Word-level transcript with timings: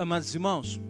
Amados 0.00 0.34
irmãos, 0.34 0.80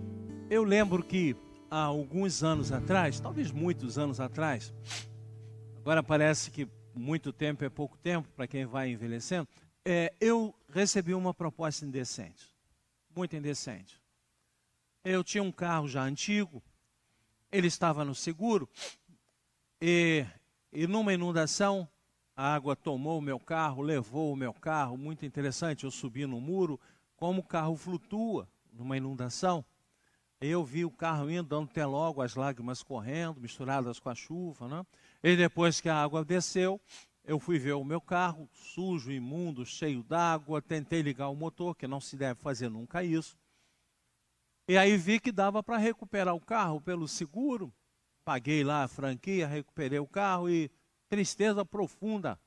eu 0.49 0.63
lembro 0.63 1.03
que 1.03 1.35
há 1.69 1.83
alguns 1.83 2.45
anos 2.45 2.71
atrás, 2.71 3.19
talvez 3.19 3.51
muitos 3.51 3.99
anos 3.99 4.21
atrás, 4.21 4.73
agora 5.79 6.01
parece 6.01 6.49
que 6.49 6.69
muito 6.95 7.33
tempo 7.33 7.65
é 7.65 7.69
pouco 7.69 7.99
tempo 7.99 8.29
para 8.37 8.47
quem 8.47 8.65
vai 8.67 8.89
envelhecendo, 8.91 9.49
é, 9.85 10.15
eu 10.21 10.55
recebi 10.69 11.13
uma 11.13 11.35
proposta 11.35 11.85
indecente, 11.85 12.55
muito 13.13 13.35
indecente. 13.35 14.01
Eu 15.05 15.25
tinha 15.25 15.43
um 15.43 15.51
carro 15.51 15.89
já 15.89 16.05
antigo, 16.05 16.63
ele 17.51 17.67
estava 17.67 18.05
no 18.05 18.15
seguro, 18.15 18.69
e, 19.81 20.25
e 20.73 20.87
numa 20.87 21.13
inundação, 21.13 21.89
a 22.37 22.55
água 22.55 22.77
tomou 22.77 23.19
o 23.19 23.23
meu 23.23 23.41
carro, 23.41 23.83
levou 23.83 24.33
o 24.33 24.37
meu 24.37 24.55
carro, 24.55 24.97
muito 24.97 25.27
interessante, 25.27 25.83
eu 25.83 25.91
subi 25.91 26.27
no 26.27 26.41
muro, 26.41 26.79
como 27.17 27.41
o 27.41 27.45
carro 27.45 27.77
flutua 27.77 28.49
numa 28.73 28.97
inundação. 28.97 29.65
Eu 30.41 30.65
vi 30.65 30.85
o 30.85 30.91
carro 30.91 31.31
indo, 31.31 31.49
dando 31.49 31.69
até 31.71 31.85
logo, 31.85 32.23
as 32.23 32.35
lágrimas 32.35 32.83
correndo, 32.83 33.41
misturadas 33.41 33.99
com 33.99 34.09
a 34.09 34.15
chuva. 34.15 34.69
Né? 34.69 34.87
E 35.23 35.37
depois 35.37 35.81
que 35.81 35.89
a 35.89 36.03
água 36.03 36.25
desceu, 36.25 36.81
eu 37.25 37.39
fui 37.39 37.59
ver 37.59 37.73
o 37.73 37.85
meu 37.85 38.01
carro, 38.01 38.49
sujo, 38.53 39.13
imundo, 39.13 39.67
cheio 39.67 40.03
d'água. 40.03 40.63
Tentei 40.63 41.03
ligar 41.03 41.29
o 41.29 41.37
motor, 41.37 41.77
que 41.77 41.87
não 41.87 42.01
se 42.01 42.17
deve 42.17 42.41
fazer 42.41 42.71
nunca 42.71 43.05
isso. 43.05 43.37
E 44.67 44.79
aí 44.79 44.97
vi 44.97 45.21
que 45.21 45.31
dava 45.31 45.63
para 45.63 45.77
recuperar 45.77 46.35
o 46.35 46.41
carro 46.41 46.81
pelo 46.81 47.07
seguro. 47.07 47.73
Paguei 48.25 48.65
lá 48.65 48.85
a 48.85 48.89
franquia, 48.89 49.47
recuperei 49.47 49.99
o 49.99 50.07
carro 50.07 50.49
e 50.49 50.71
tristeza 51.09 51.65
profunda 51.65 52.39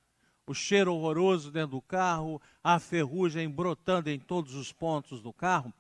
o 0.46 0.54
cheiro 0.54 0.94
horroroso 0.94 1.52
dentro 1.52 1.72
do 1.72 1.82
carro, 1.82 2.42
a 2.64 2.80
ferrugem 2.80 3.50
brotando 3.50 4.10
em 4.10 4.20
todos 4.20 4.56
os 4.56 4.72
pontos 4.72 5.22
do 5.22 5.32
carro. 5.32 5.74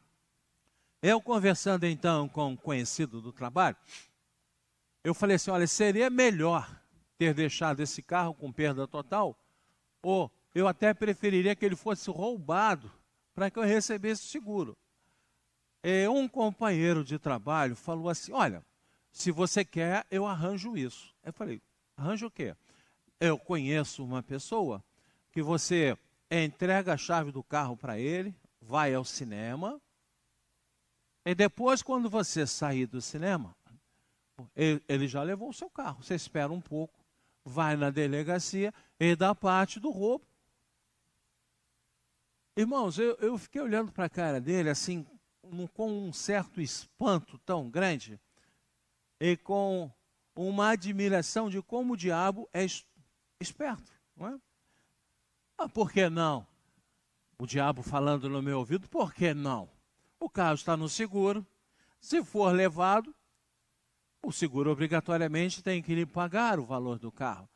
Eu 1.05 1.19
conversando 1.19 1.85
então 1.85 2.29
com 2.29 2.51
um 2.51 2.55
conhecido 2.55 3.19
do 3.19 3.33
trabalho, 3.33 3.75
eu 5.03 5.13
falei 5.13 5.35
assim: 5.35 5.51
olha, 5.51 5.67
seria 5.67 6.09
melhor 6.09 6.81
ter 7.17 7.33
deixado 7.33 7.81
esse 7.81 8.01
carro 8.01 8.33
com 8.33 8.53
perda 8.53 8.87
total, 8.87 9.37
ou 10.01 10.31
eu 10.55 10.65
até 10.65 10.93
preferiria 10.93 11.57
que 11.57 11.65
ele 11.65 11.75
fosse 11.75 12.09
roubado 12.09 12.89
para 13.35 13.51
que 13.51 13.59
eu 13.59 13.63
recebesse 13.63 14.23
o 14.23 14.29
seguro. 14.29 14.77
E 15.83 16.07
um 16.07 16.25
companheiro 16.25 17.03
de 17.03 17.19
trabalho 17.19 17.75
falou 17.75 18.07
assim: 18.07 18.31
olha, 18.31 18.65
se 19.11 19.29
você 19.29 19.65
quer, 19.65 20.07
eu 20.09 20.25
arranjo 20.25 20.77
isso. 20.77 21.13
Eu 21.21 21.33
falei: 21.33 21.61
arranjo 21.97 22.27
o 22.27 22.31
quê? 22.31 22.55
Eu 23.19 23.37
conheço 23.37 24.05
uma 24.05 24.23
pessoa 24.23 24.81
que 25.33 25.41
você 25.41 25.97
entrega 26.31 26.93
a 26.93 26.97
chave 26.97 27.29
do 27.29 27.43
carro 27.43 27.75
para 27.75 27.99
ele, 27.99 28.33
vai 28.61 28.93
ao 28.93 29.03
cinema, 29.03 29.81
e 31.25 31.33
depois, 31.33 31.81
quando 31.81 32.09
você 32.09 32.45
sair 32.45 32.85
do 32.85 33.01
cinema, 33.01 33.55
ele 34.55 35.07
já 35.07 35.23
levou 35.23 35.49
o 35.49 35.53
seu 35.53 35.69
carro. 35.69 36.03
Você 36.03 36.15
espera 36.15 36.51
um 36.51 36.59
pouco, 36.59 36.99
vai 37.45 37.75
na 37.75 37.89
delegacia 37.89 38.73
e 38.99 39.15
dá 39.15 39.33
parte 39.33 39.79
do 39.79 39.89
roubo. 39.89 40.25
Irmãos, 42.55 42.99
eu, 42.99 43.15
eu 43.15 43.37
fiquei 43.37 43.61
olhando 43.61 43.91
para 43.91 44.05
a 44.05 44.09
cara 44.09 44.39
dele 44.39 44.69
assim, 44.69 45.05
com 45.73 45.91
um 45.91 46.13
certo 46.13 46.61
espanto 46.61 47.37
tão 47.39 47.69
grande 47.69 48.19
e 49.19 49.37
com 49.37 49.91
uma 50.35 50.69
admiração 50.71 51.49
de 51.49 51.61
como 51.61 51.93
o 51.93 51.97
diabo 51.97 52.49
é 52.53 52.65
esperto, 53.39 53.91
não 54.15 54.27
é? 54.27 54.39
Ah, 55.57 55.69
por 55.69 55.91
que 55.91 56.09
não? 56.09 56.45
O 57.39 57.45
diabo 57.45 57.81
falando 57.81 58.29
no 58.29 58.41
meu 58.41 58.59
ouvido, 58.59 58.87
por 58.87 59.13
que 59.13 59.33
não? 59.33 59.69
O 60.23 60.29
carro 60.29 60.55
está 60.55 60.77
no 60.77 60.87
seguro. 60.87 61.45
Se 61.99 62.23
for 62.23 62.55
levado, 62.55 63.13
o 64.21 64.31
seguro 64.31 64.71
obrigatoriamente 64.71 65.61
tem 65.61 65.83
que 65.83 65.93
lhe 65.93 66.05
pagar 66.05 66.61
o 66.61 66.63
valor 66.63 66.97
do 66.97 67.11
carro. 67.11 67.49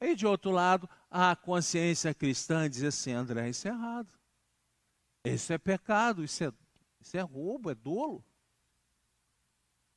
E 0.00 0.14
de 0.14 0.24
outro 0.24 0.52
lado, 0.52 0.88
a 1.10 1.34
consciência 1.34 2.14
cristã 2.14 2.70
diz 2.70 2.84
assim: 2.84 3.10
André, 3.10 3.48
isso 3.48 3.66
é 3.66 3.72
errado. 3.72 4.14
Isso 5.24 5.52
é 5.52 5.58
pecado, 5.58 6.22
isso 6.22 6.44
é, 6.44 6.52
isso 7.00 7.16
é 7.16 7.20
roubo, 7.22 7.72
é 7.72 7.74
dolo. 7.74 8.24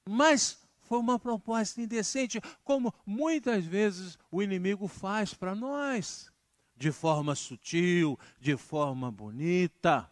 Mas 0.10 0.58
foi 0.80 0.98
uma 0.98 1.20
proposta 1.20 1.80
indecente, 1.80 2.42
como 2.64 2.92
muitas 3.06 3.64
vezes 3.64 4.18
o 4.32 4.42
inimigo 4.42 4.88
faz 4.88 5.36
para 5.36 5.54
nós, 5.54 6.34
de 6.76 6.92
forma 6.92 7.36
sutil, 7.36 8.18
de 8.40 8.58
forma 8.58 9.12
bonita 9.12 10.12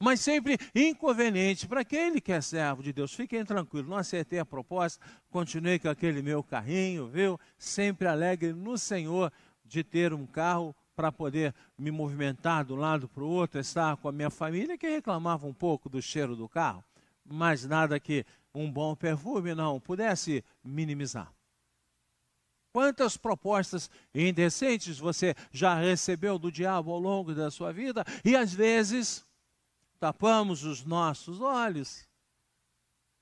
mas 0.00 0.20
sempre 0.20 0.58
inconveniente 0.74 1.66
para 1.66 1.80
aquele 1.80 2.20
que 2.20 2.32
é 2.32 2.40
servo 2.40 2.82
de 2.82 2.92
Deus. 2.92 3.14
Fiquem 3.14 3.44
tranquilos, 3.44 3.88
não 3.88 3.96
acertei 3.96 4.38
a 4.38 4.44
proposta, 4.44 5.04
continuei 5.30 5.78
com 5.78 5.88
aquele 5.88 6.22
meu 6.22 6.42
carrinho, 6.42 7.08
viu? 7.08 7.40
Sempre 7.58 8.06
alegre 8.06 8.52
no 8.52 8.76
Senhor 8.76 9.32
de 9.64 9.82
ter 9.82 10.12
um 10.12 10.26
carro 10.26 10.74
para 10.94 11.12
poder 11.12 11.54
me 11.78 11.90
movimentar 11.90 12.64
de 12.64 12.72
um 12.72 12.76
lado 12.76 13.08
para 13.08 13.22
o 13.22 13.28
outro, 13.28 13.60
estar 13.60 13.96
com 13.98 14.08
a 14.08 14.12
minha 14.12 14.30
família, 14.30 14.78
que 14.78 14.88
reclamava 14.88 15.46
um 15.46 15.52
pouco 15.52 15.88
do 15.88 16.00
cheiro 16.00 16.34
do 16.34 16.48
carro, 16.48 16.82
mas 17.24 17.66
nada 17.66 18.00
que 18.00 18.24
um 18.54 18.70
bom 18.70 18.94
perfume 18.94 19.54
não 19.54 19.78
pudesse 19.78 20.42
minimizar. 20.64 21.30
Quantas 22.72 23.16
propostas 23.16 23.90
indecentes 24.14 24.98
você 24.98 25.34
já 25.50 25.74
recebeu 25.74 26.38
do 26.38 26.52
diabo 26.52 26.92
ao 26.92 26.98
longo 26.98 27.34
da 27.34 27.50
sua 27.50 27.72
vida 27.72 28.04
e 28.24 28.36
às 28.36 28.52
vezes 28.52 29.24
tapamos 29.98 30.64
os 30.64 30.84
nossos 30.84 31.40
olhos 31.40 32.06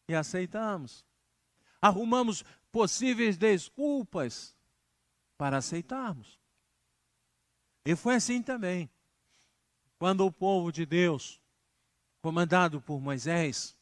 e 0.08 0.14
aceitamos. 0.14 1.04
Arrumamos 1.80 2.44
possíveis 2.70 3.36
desculpas 3.36 4.54
para 5.36 5.58
aceitarmos. 5.58 6.38
E 7.84 7.94
foi 7.94 8.16
assim 8.16 8.42
também. 8.42 8.90
Quando 9.98 10.24
o 10.24 10.32
povo 10.32 10.72
de 10.72 10.84
Deus, 10.84 11.40
comandado 12.20 12.80
por 12.80 13.00
Moisés, 13.00 13.76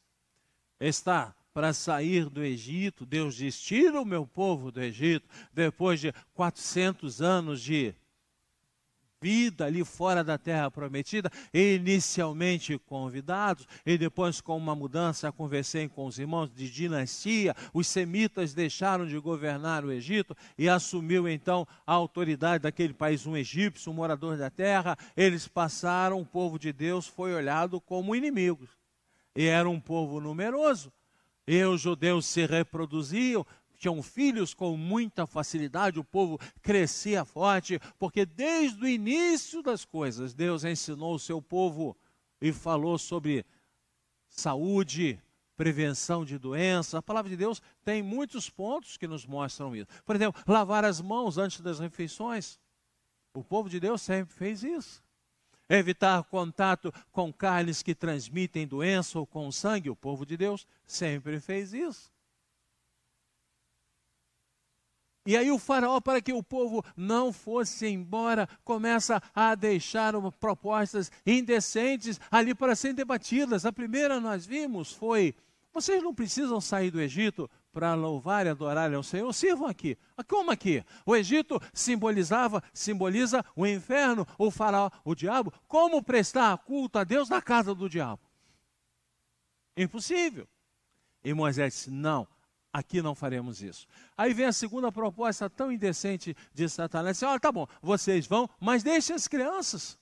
está 0.78 1.34
para 1.54 1.72
sair 1.72 2.28
do 2.28 2.42
Egito, 2.42 3.06
Deus 3.06 3.34
diz: 3.34 3.60
Tira 3.60 4.00
o 4.00 4.04
meu 4.04 4.26
povo 4.26 4.72
do 4.72 4.80
Egito, 4.80 5.28
depois 5.52 6.00
de 6.00 6.12
400 6.34 7.20
anos 7.20 7.60
de 7.60 7.94
vida 9.22 9.66
ali 9.66 9.84
fora 9.84 10.24
da 10.24 10.36
terra 10.36 10.68
prometida, 10.68 11.30
inicialmente 11.54 12.76
convidados, 12.76 13.68
e 13.86 13.96
depois 13.96 14.40
com 14.40 14.56
uma 14.56 14.74
mudança, 14.74 15.30
conversei 15.30 15.88
com 15.88 16.06
os 16.06 16.18
irmãos 16.18 16.52
de 16.52 16.68
dinastia, 16.68 17.54
os 17.72 17.86
semitas 17.86 18.52
deixaram 18.52 19.06
de 19.06 19.16
governar 19.20 19.84
o 19.84 19.92
Egito 19.92 20.36
e 20.58 20.68
assumiu 20.68 21.28
então 21.28 21.64
a 21.86 21.92
autoridade 21.92 22.64
daquele 22.64 22.92
país, 22.92 23.24
um 23.24 23.36
egípcio, 23.36 23.92
um 23.92 23.94
morador 23.94 24.36
da 24.36 24.50
terra, 24.50 24.98
eles 25.16 25.46
passaram, 25.46 26.20
o 26.20 26.26
povo 26.26 26.58
de 26.58 26.72
Deus 26.72 27.06
foi 27.06 27.32
olhado 27.32 27.80
como 27.80 28.16
inimigos, 28.16 28.70
e 29.36 29.46
era 29.46 29.70
um 29.70 29.78
povo 29.78 30.20
numeroso, 30.20 30.92
e 31.46 31.62
os 31.64 31.80
judeus 31.80 32.26
se 32.26 32.44
reproduziam, 32.46 33.46
tinham 33.82 34.00
filhos 34.00 34.54
com 34.54 34.76
muita 34.76 35.26
facilidade, 35.26 35.98
o 35.98 36.04
povo 36.04 36.38
crescia 36.62 37.24
forte, 37.24 37.80
porque 37.98 38.24
desde 38.24 38.80
o 38.80 38.86
início 38.86 39.60
das 39.60 39.84
coisas, 39.84 40.32
Deus 40.32 40.62
ensinou 40.62 41.16
o 41.16 41.18
seu 41.18 41.42
povo 41.42 41.96
e 42.40 42.52
falou 42.52 42.96
sobre 42.96 43.44
saúde, 44.28 45.20
prevenção 45.56 46.24
de 46.24 46.38
doenças. 46.38 46.94
A 46.94 47.02
palavra 47.02 47.28
de 47.28 47.36
Deus 47.36 47.60
tem 47.84 48.04
muitos 48.04 48.48
pontos 48.48 48.96
que 48.96 49.08
nos 49.08 49.26
mostram 49.26 49.74
isso. 49.74 49.88
Por 50.04 50.14
exemplo, 50.14 50.40
lavar 50.46 50.84
as 50.84 51.00
mãos 51.00 51.36
antes 51.36 51.60
das 51.60 51.80
refeições. 51.80 52.60
O 53.34 53.42
povo 53.42 53.68
de 53.68 53.80
Deus 53.80 54.00
sempre 54.00 54.32
fez 54.32 54.62
isso. 54.62 55.02
Evitar 55.68 56.22
contato 56.24 56.94
com 57.10 57.32
carnes 57.32 57.82
que 57.82 57.96
transmitem 57.96 58.64
doença 58.64 59.18
ou 59.18 59.26
com 59.26 59.50
sangue. 59.50 59.90
O 59.90 59.96
povo 59.96 60.24
de 60.24 60.36
Deus 60.36 60.68
sempre 60.86 61.40
fez 61.40 61.72
isso. 61.72 62.11
E 65.24 65.36
aí 65.36 65.50
o 65.52 65.58
faraó, 65.58 66.00
para 66.00 66.20
que 66.20 66.32
o 66.32 66.42
povo 66.42 66.84
não 66.96 67.32
fosse 67.32 67.86
embora, 67.86 68.48
começa 68.64 69.22
a 69.34 69.54
deixar 69.54 70.14
propostas 70.32 71.12
indecentes 71.24 72.20
ali 72.30 72.54
para 72.54 72.74
serem 72.74 72.96
debatidas. 72.96 73.64
A 73.64 73.72
primeira 73.72 74.18
nós 74.18 74.44
vimos 74.44 74.92
foi: 74.92 75.34
vocês 75.72 76.02
não 76.02 76.14
precisam 76.14 76.60
sair 76.60 76.90
do 76.90 77.00
Egito 77.00 77.48
para 77.72 77.94
louvar 77.94 78.44
e 78.44 78.50
adorar 78.50 78.92
ao 78.92 79.02
Senhor, 79.02 79.32
sirvam 79.32 79.66
aqui. 79.66 79.96
Ah, 80.16 80.22
como 80.22 80.50
aqui? 80.50 80.84
O 81.06 81.16
Egito 81.16 81.58
simbolizava, 81.72 82.62
simboliza 82.72 83.44
o 83.56 83.66
inferno, 83.66 84.26
o 84.36 84.50
faraó, 84.50 84.90
o 85.04 85.14
diabo. 85.14 85.52
Como 85.66 86.02
prestar 86.02 86.58
culto 86.58 86.98
a 86.98 87.04
Deus 87.04 87.30
na 87.30 87.40
casa 87.40 87.74
do 87.74 87.88
diabo? 87.88 88.20
Impossível. 89.76 90.46
E 91.24 91.32
Moisés 91.32 91.72
disse: 91.72 91.90
não, 91.90 92.26
aqui 92.72 93.02
não 93.02 93.14
faremos 93.14 93.62
isso. 93.62 93.86
Aí 94.16 94.32
vem 94.32 94.46
a 94.46 94.52
segunda 94.52 94.90
proposta 94.90 95.50
tão 95.50 95.70
indecente 95.70 96.34
de 96.54 96.68
Satanás: 96.68 97.22
olha, 97.22 97.38
tá 97.38 97.52
bom, 97.52 97.66
vocês 97.80 98.26
vão, 98.26 98.48
mas 98.58 98.82
deixem 98.82 99.14
as 99.14 99.28
crianças, 99.28 99.98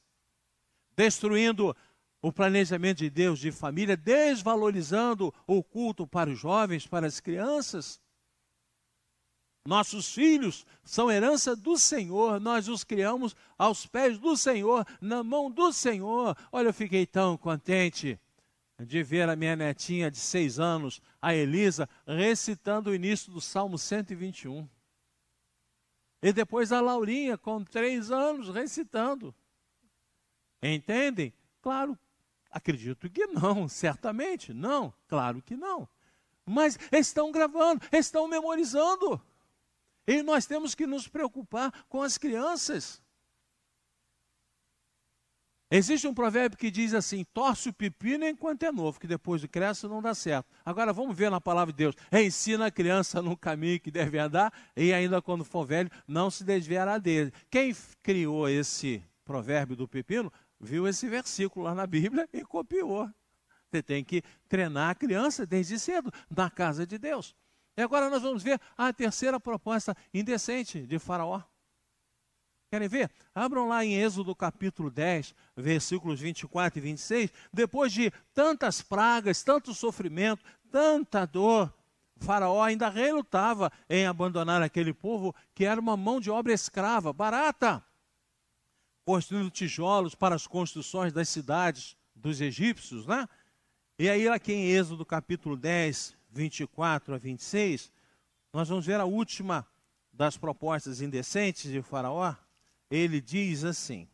destruindo 0.97 1.77
o 2.23 2.33
planejamento 2.33 2.99
de 2.99 3.11
Deus 3.11 3.39
de 3.39 3.51
família, 3.51 3.97
desvalorizando 3.97 5.35
o 5.47 5.63
culto 5.63 6.07
para 6.07 6.31
os 6.31 6.39
jovens, 6.39 6.87
para 6.87 7.07
as 7.07 7.19
crianças. 7.19 8.01
Nossos 9.67 10.13
filhos 10.13 10.67
são 10.83 11.11
herança 11.11 11.55
do 11.55 11.79
Senhor, 11.79 12.41
nós 12.41 12.67
os 12.67 12.83
criamos 12.83 13.37
aos 13.59 13.87
pés 13.87 14.19
do 14.19 14.37
Senhor, 14.37 14.87
na 15.01 15.23
mão 15.23 15.51
do 15.51 15.73
Senhor. 15.73 16.37
Olha, 16.51 16.69
eu 16.69 16.75
fiquei 16.75 17.07
tão 17.07 17.37
contente 17.37 18.19
de 18.87 19.03
ver 19.03 19.29
a 19.29 19.37
minha 19.37 19.57
netinha 19.57 20.11
de 20.11 20.19
seis 20.19 20.59
anos, 20.59 21.01
a 21.21 21.35
Elisa, 21.35 21.89
recitando 22.07 22.91
o 22.91 22.95
início 22.95 23.33
do 23.33 23.41
Salmo 23.41 23.79
121. 23.79 24.69
E 26.23 26.33
depois 26.33 26.73
a 26.73 26.81
Laurinha, 26.81 27.39
com 27.39 27.65
três 27.65 28.11
anos, 28.11 28.49
recitando. 28.49 29.35
Entendem? 30.63 31.33
Claro, 31.63 31.99
acredito 32.51 33.09
que 33.09 33.27
não, 33.27 33.69
certamente, 33.69 34.53
não, 34.53 34.93
claro 35.09 35.41
que 35.41 35.57
não. 35.57 35.89
Mas 36.45 36.79
estão 36.93 37.31
gravando, 37.31 37.85
estão 37.93 38.29
memorizando. 38.29 39.21
E 40.07 40.23
nós 40.23 40.47
temos 40.47 40.75
que 40.75 40.87
nos 40.87 41.07
preocupar 41.07 41.85
com 41.89 42.03
as 42.03 42.19
crianças. 42.19 43.03
Existe 45.71 46.09
um 46.09 46.15
provérbio 46.15 46.59
que 46.59 46.71
diz 46.71 46.93
assim: 46.95 47.25
torce 47.33 47.69
o 47.69 47.73
pepino 47.73 48.27
enquanto 48.27 48.65
é 48.65 48.73
novo, 48.73 48.99
que 48.99 49.07
depois 49.07 49.41
de 49.41 49.47
cresce 49.47 49.87
não 49.87 50.03
dá 50.03 50.15
certo. 50.15 50.49
Agora 50.65 50.93
vamos 50.93 51.17
ver 51.17 51.31
na 51.31 51.41
palavra 51.41 51.73
de 51.73 51.79
Deus: 51.79 51.95
ensina 52.13 52.67
a 52.67 52.71
criança 52.71 53.23
no 53.23 53.37
caminho 53.37 53.79
que 53.79 53.91
deve 53.91 54.19
andar, 54.19 54.53
e 54.77 54.93
ainda 54.93 55.23
quando 55.23 55.45
for 55.45 55.65
velho, 55.65 55.89
não 56.09 56.29
se 56.29 56.43
desviará 56.43 56.99
dele. 56.99 57.33
Quem 57.49 57.75
criou 58.03 58.49
esse 58.49 59.01
provérbio 59.25 59.77
do 59.77 59.87
pepino, 59.87 60.33
viu 60.59 60.89
esse 60.89 61.09
versículo 61.09 61.67
lá 61.67 61.75
na 61.75 61.87
Bíblia 61.87 62.29
e 62.33 62.43
copiou. 62.43 63.09
Você 63.71 63.81
tem 63.81 64.03
que 64.03 64.23
treinar 64.49 64.91
a 64.91 64.95
criança 64.97 65.47
desde 65.47 65.79
cedo 65.79 66.11
na 66.29 66.51
casa 66.51 66.85
de 66.85 66.99
Deus. 66.99 67.37
E 67.77 67.83
agora 67.83 68.11
nós 68.11 68.23
vamos 68.23 68.43
ver 68.43 68.61
a 68.77 68.93
terceira 68.93 69.39
proposta 69.39 69.97
indecente 70.13 70.85
de 70.85 70.99
Faraó. 70.99 71.41
Querem 72.71 72.89
ver? 72.89 73.11
Abram 73.35 73.67
lá 73.67 73.85
em 73.85 73.97
Êxodo 73.97 74.33
capítulo 74.33 74.93
10, 74.93 75.35
versículos 75.57 76.21
24 76.21 76.79
e 76.79 76.83
26. 76.83 77.33
Depois 77.53 77.93
de 77.93 78.13
tantas 78.33 78.81
pragas, 78.81 79.43
tanto 79.43 79.75
sofrimento, 79.75 80.45
tanta 80.71 81.27
dor, 81.27 81.75
Faraó 82.17 82.63
ainda 82.63 82.89
relutava 82.89 83.73
em 83.89 84.07
abandonar 84.07 84.63
aquele 84.63 84.95
povo 84.95 85.35
que 85.53 85.65
era 85.65 85.81
uma 85.81 85.97
mão 85.97 86.21
de 86.21 86.31
obra 86.31 86.53
escrava, 86.53 87.13
barata, 87.13 87.85
construindo 89.05 89.51
tijolos 89.51 90.15
para 90.15 90.37
as 90.37 90.47
construções 90.47 91.13
das 91.13 91.29
cidades 91.29 91.97
dos 92.15 92.41
egípcios, 92.41 93.05
né? 93.05 93.29
E 93.99 94.09
aí, 94.09 94.29
aqui 94.29 94.53
em 94.53 94.71
Êxodo 94.71 95.05
capítulo 95.05 95.57
10, 95.57 96.17
24 96.31 97.15
a 97.15 97.19
26, 97.19 97.91
nós 98.53 98.69
vamos 98.69 98.87
ver 98.87 99.01
a 99.01 99.05
última 99.05 99.67
das 100.13 100.37
propostas 100.37 101.01
indecentes 101.01 101.69
de 101.69 101.83
Faraó. 101.83 102.33
Ele 102.91 103.21
diz 103.21 103.65
assim, 103.65 104.09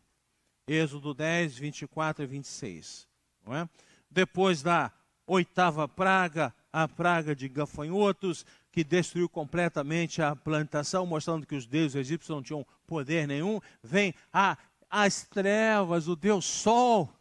Êxodo 0.67 1.13
10, 1.13 1.57
24 1.57 2.23
a 2.23 2.27
26. 2.27 3.07
Não 3.45 3.55
é? 3.55 3.69
Depois 4.09 4.61
da 4.61 4.91
oitava 5.25 5.87
praga, 5.87 6.53
a 6.71 6.87
praga 6.87 7.35
de 7.35 7.49
gafanhotos, 7.49 8.45
que 8.71 8.83
destruiu 8.83 9.27
completamente 9.27 10.21
a 10.21 10.35
plantação, 10.35 11.05
mostrando 11.05 11.47
que 11.47 11.55
os 11.55 11.65
deuses 11.65 11.95
egípcios 11.95 12.29
não 12.29 12.43
tinham 12.43 12.65
poder 12.85 13.27
nenhum, 13.27 13.59
vem 13.81 14.13
a, 14.31 14.57
as 14.89 15.23
trevas, 15.23 16.07
o 16.07 16.15
Deus 16.15 16.45
Sol, 16.45 17.11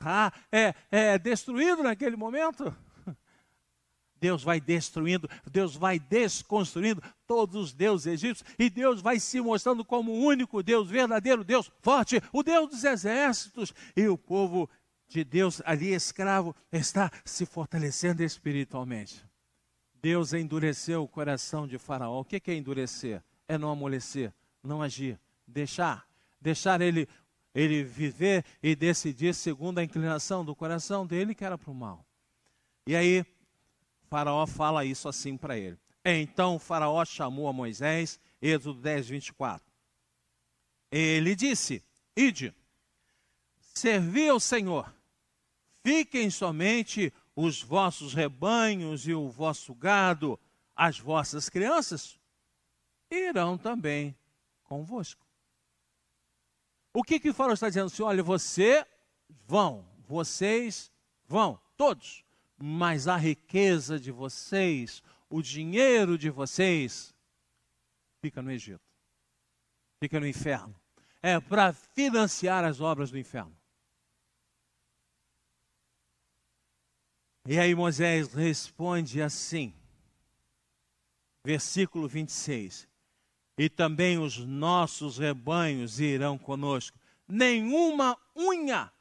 ah, 0.00 0.32
é, 0.52 0.74
é 0.90 1.18
destruído 1.18 1.82
naquele 1.82 2.16
momento. 2.16 2.74
Deus 4.20 4.42
vai 4.42 4.60
destruindo, 4.60 5.28
Deus 5.50 5.76
vai 5.76 5.98
desconstruindo 5.98 7.02
todos 7.26 7.56
os 7.56 7.72
deuses 7.72 8.06
egípcios 8.06 8.48
e 8.58 8.70
Deus 8.70 9.00
vai 9.00 9.20
se 9.20 9.40
mostrando 9.40 9.84
como 9.84 10.12
o 10.12 10.24
único 10.24 10.62
Deus 10.62 10.88
verdadeiro, 10.88 11.44
Deus 11.44 11.70
forte, 11.80 12.20
o 12.32 12.42
Deus 12.42 12.70
dos 12.70 12.84
exércitos. 12.84 13.74
E 13.96 14.08
o 14.08 14.16
povo 14.16 14.68
de 15.08 15.24
Deus 15.24 15.62
ali 15.64 15.92
escravo 15.92 16.54
está 16.72 17.10
se 17.24 17.46
fortalecendo 17.46 18.22
espiritualmente. 18.22 19.24
Deus 20.02 20.32
endureceu 20.32 21.02
o 21.02 21.08
coração 21.08 21.66
de 21.66 21.78
Faraó. 21.78 22.20
O 22.20 22.24
que 22.24 22.40
é 22.50 22.54
endurecer? 22.54 23.22
É 23.48 23.56
não 23.56 23.70
amolecer, 23.70 24.32
não 24.62 24.82
agir, 24.82 25.18
deixar, 25.46 26.06
deixar 26.40 26.80
ele 26.80 27.08
ele 27.56 27.82
viver 27.82 28.44
e 28.62 28.76
decidir 28.76 29.34
segundo 29.34 29.78
a 29.78 29.82
inclinação 29.82 30.44
do 30.44 30.54
coração 30.54 31.06
dele 31.06 31.34
que 31.34 31.42
era 31.42 31.56
para 31.56 31.70
o 31.70 31.74
mal. 31.74 32.04
E 32.86 32.94
aí 32.94 33.24
Faraó 34.08 34.46
fala 34.46 34.84
isso 34.84 35.08
assim 35.08 35.36
para 35.36 35.58
ele. 35.58 35.78
Então 36.04 36.58
Faraó 36.58 37.04
chamou 37.04 37.48
a 37.48 37.52
Moisés, 37.52 38.20
Êxodo 38.40 38.80
10, 38.80 39.08
24. 39.08 39.66
Ele 40.90 41.34
disse: 41.34 41.82
Ide, 42.16 42.54
servi 43.58 44.28
ao 44.28 44.38
Senhor, 44.38 44.92
fiquem 45.82 46.30
somente 46.30 47.12
os 47.34 47.62
vossos 47.62 48.14
rebanhos 48.14 49.06
e 49.06 49.12
o 49.12 49.28
vosso 49.28 49.74
gado, 49.74 50.38
as 50.74 50.98
vossas 50.98 51.48
crianças 51.48 52.18
irão 53.10 53.58
também 53.58 54.16
convosco. 54.64 55.26
O 56.94 57.02
que 57.02 57.20
que 57.20 57.32
Faraó 57.32 57.52
está 57.52 57.68
dizendo? 57.68 57.86
Assim, 57.86 58.02
olha, 58.02 58.22
você 58.22 58.86
vão, 59.46 59.84
vocês 60.06 60.90
vão, 61.26 61.60
todos 61.76 62.25
mas 62.58 63.06
a 63.06 63.16
riqueza 63.16 63.98
de 63.98 64.10
vocês, 64.10 65.02
o 65.28 65.42
dinheiro 65.42 66.16
de 66.16 66.30
vocês, 66.30 67.14
fica 68.20 68.40
no 68.40 68.50
Egito, 68.50 68.80
fica 70.00 70.18
no 70.18 70.26
inferno. 70.26 70.74
É 71.22 71.38
para 71.40 71.72
financiar 71.72 72.64
as 72.64 72.80
obras 72.80 73.10
do 73.10 73.18
inferno. 73.18 73.56
E 77.48 77.58
aí 77.58 77.74
Moisés 77.74 78.32
responde 78.32 79.22
assim, 79.22 79.72
versículo 81.44 82.08
26. 82.08 82.88
E 83.58 83.70
também 83.70 84.18
os 84.18 84.38
nossos 84.38 85.18
rebanhos 85.18 86.00
irão 86.00 86.36
conosco, 86.36 86.98
nenhuma 87.26 88.18
unha 88.36 88.92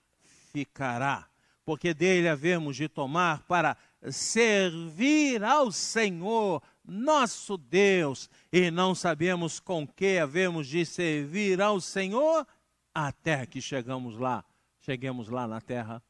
ficará 0.53 1.27
porque 1.65 1.93
dele 1.93 2.29
havemos 2.29 2.75
de 2.75 2.87
tomar 2.87 3.41
para 3.43 3.75
servir 4.11 5.43
ao 5.43 5.71
Senhor, 5.71 6.61
nosso 6.85 7.57
Deus, 7.57 8.29
e 8.51 8.69
não 8.69 8.93
sabemos 8.93 9.59
com 9.59 9.87
que 9.87 10.19
havemos 10.19 10.67
de 10.67 10.85
servir 10.85 11.59
ao 11.59 11.81
Senhor 11.81 12.45
até 12.93 13.45
que 13.45 13.59
chegamos 13.59 14.15
lá, 14.17 14.45
cheguemos 14.79 15.27
lá 15.27 15.47
na 15.47 15.59
terra 15.59 16.01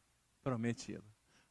prometida. 0.44 1.04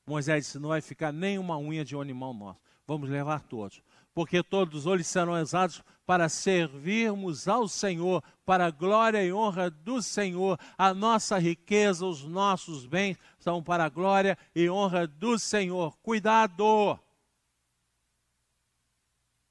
Moisés 0.06 0.44
disse: 0.44 0.58
não 0.58 0.68
vai 0.68 0.82
ficar 0.82 1.10
nenhuma 1.10 1.56
unha 1.56 1.84
de 1.84 1.96
um 1.96 2.00
animal 2.00 2.34
nosso, 2.34 2.60
vamos 2.86 3.08
levar 3.08 3.40
todos 3.40 3.82
porque 4.14 4.42
todos 4.42 4.86
eles 4.86 5.06
serão 5.06 5.40
usados 5.42 5.82
para 6.06 6.28
servirmos 6.28 7.48
ao 7.48 7.66
Senhor, 7.66 8.22
para 8.44 8.66
a 8.66 8.70
glória 8.70 9.24
e 9.24 9.32
honra 9.32 9.70
do 9.70 10.02
Senhor. 10.02 10.58
A 10.76 10.92
nossa 10.92 11.38
riqueza, 11.38 12.04
os 12.06 12.24
nossos 12.24 12.86
bens 12.86 13.18
são 13.38 13.62
para 13.62 13.84
a 13.84 13.88
glória 13.88 14.36
e 14.54 14.68
honra 14.68 15.06
do 15.06 15.38
Senhor. 15.38 15.96
Cuidado! 15.98 16.98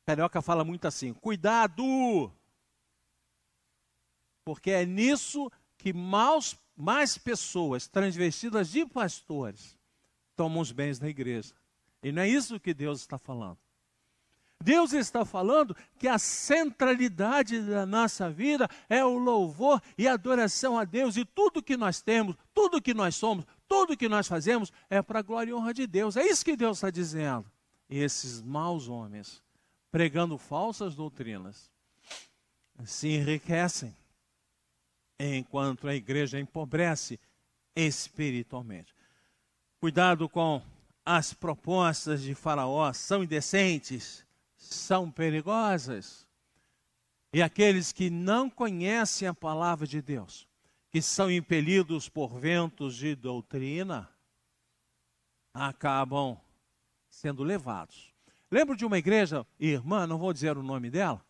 Carioca 0.05 0.41
fala 0.41 0.63
muito 0.63 0.87
assim: 0.87 1.13
cuidado! 1.13 2.31
Porque 4.45 4.71
é 4.71 4.85
nisso 4.85 5.49
que 5.77 5.93
mais, 5.93 6.57
mais 6.75 7.17
pessoas 7.17 7.87
transvestidas 7.87 8.69
de 8.69 8.85
pastores 8.85 9.77
tomam 10.35 10.61
os 10.61 10.71
bens 10.71 10.99
da 10.99 11.09
igreja. 11.09 11.53
E 12.01 12.11
não 12.11 12.21
é 12.21 12.27
isso 12.27 12.59
que 12.59 12.73
Deus 12.73 12.99
está 12.99 13.17
falando. 13.17 13.57
Deus 14.63 14.93
está 14.93 15.25
falando 15.25 15.75
que 15.99 16.07
a 16.07 16.17
centralidade 16.17 17.61
da 17.61 17.85
nossa 17.85 18.29
vida 18.29 18.69
é 18.87 19.03
o 19.03 19.17
louvor 19.17 19.81
e 19.97 20.07
adoração 20.07 20.79
a 20.79 20.85
Deus, 20.85 21.17
e 21.17 21.25
tudo 21.25 21.61
que 21.61 21.75
nós 21.75 22.01
temos, 22.01 22.37
tudo 22.53 22.81
que 22.81 22.93
nós 22.93 23.15
somos, 23.15 23.45
tudo 23.67 23.97
que 23.97 24.07
nós 24.07 24.25
fazemos 24.25 24.71
é 24.89 25.01
para 25.01 25.19
a 25.19 25.21
glória 25.21 25.51
e 25.51 25.53
honra 25.53 25.73
de 25.73 25.85
Deus. 25.85 26.15
É 26.15 26.23
isso 26.23 26.45
que 26.45 26.55
Deus 26.55 26.77
está 26.77 26.89
dizendo. 26.89 27.45
E 27.89 27.99
esses 27.99 28.41
maus 28.41 28.87
homens, 28.87 29.43
pregando 29.91 30.37
falsas 30.37 30.95
doutrinas, 30.95 31.69
se 32.85 33.09
enriquecem, 33.09 33.93
enquanto 35.19 35.87
a 35.87 35.95
igreja 35.95 36.39
empobrece 36.39 37.19
espiritualmente. 37.75 38.95
Cuidado 39.79 40.29
com 40.29 40.61
as 41.05 41.33
propostas 41.33 42.21
de 42.21 42.33
Faraó, 42.33 42.91
são 42.93 43.23
indecentes 43.23 44.22
são 44.63 45.11
perigosas. 45.11 46.27
E 47.33 47.41
aqueles 47.41 47.91
que 47.91 48.09
não 48.09 48.49
conhecem 48.49 49.27
a 49.27 49.33
palavra 49.33 49.87
de 49.87 50.01
Deus, 50.01 50.47
que 50.91 51.01
são 51.01 51.31
impelidos 51.31 52.07
por 52.07 52.37
ventos 52.37 52.95
de 52.95 53.15
doutrina, 53.15 54.09
acabam 55.53 56.39
sendo 57.09 57.43
levados. 57.43 58.13
Lembro 58.51 58.75
de 58.75 58.85
uma 58.85 58.97
igreja, 58.97 59.45
irmã, 59.59 60.05
não 60.05 60.17
vou 60.17 60.31
dizer 60.31 60.57
o 60.57 60.63
nome 60.63 60.89
dela, 60.89 61.23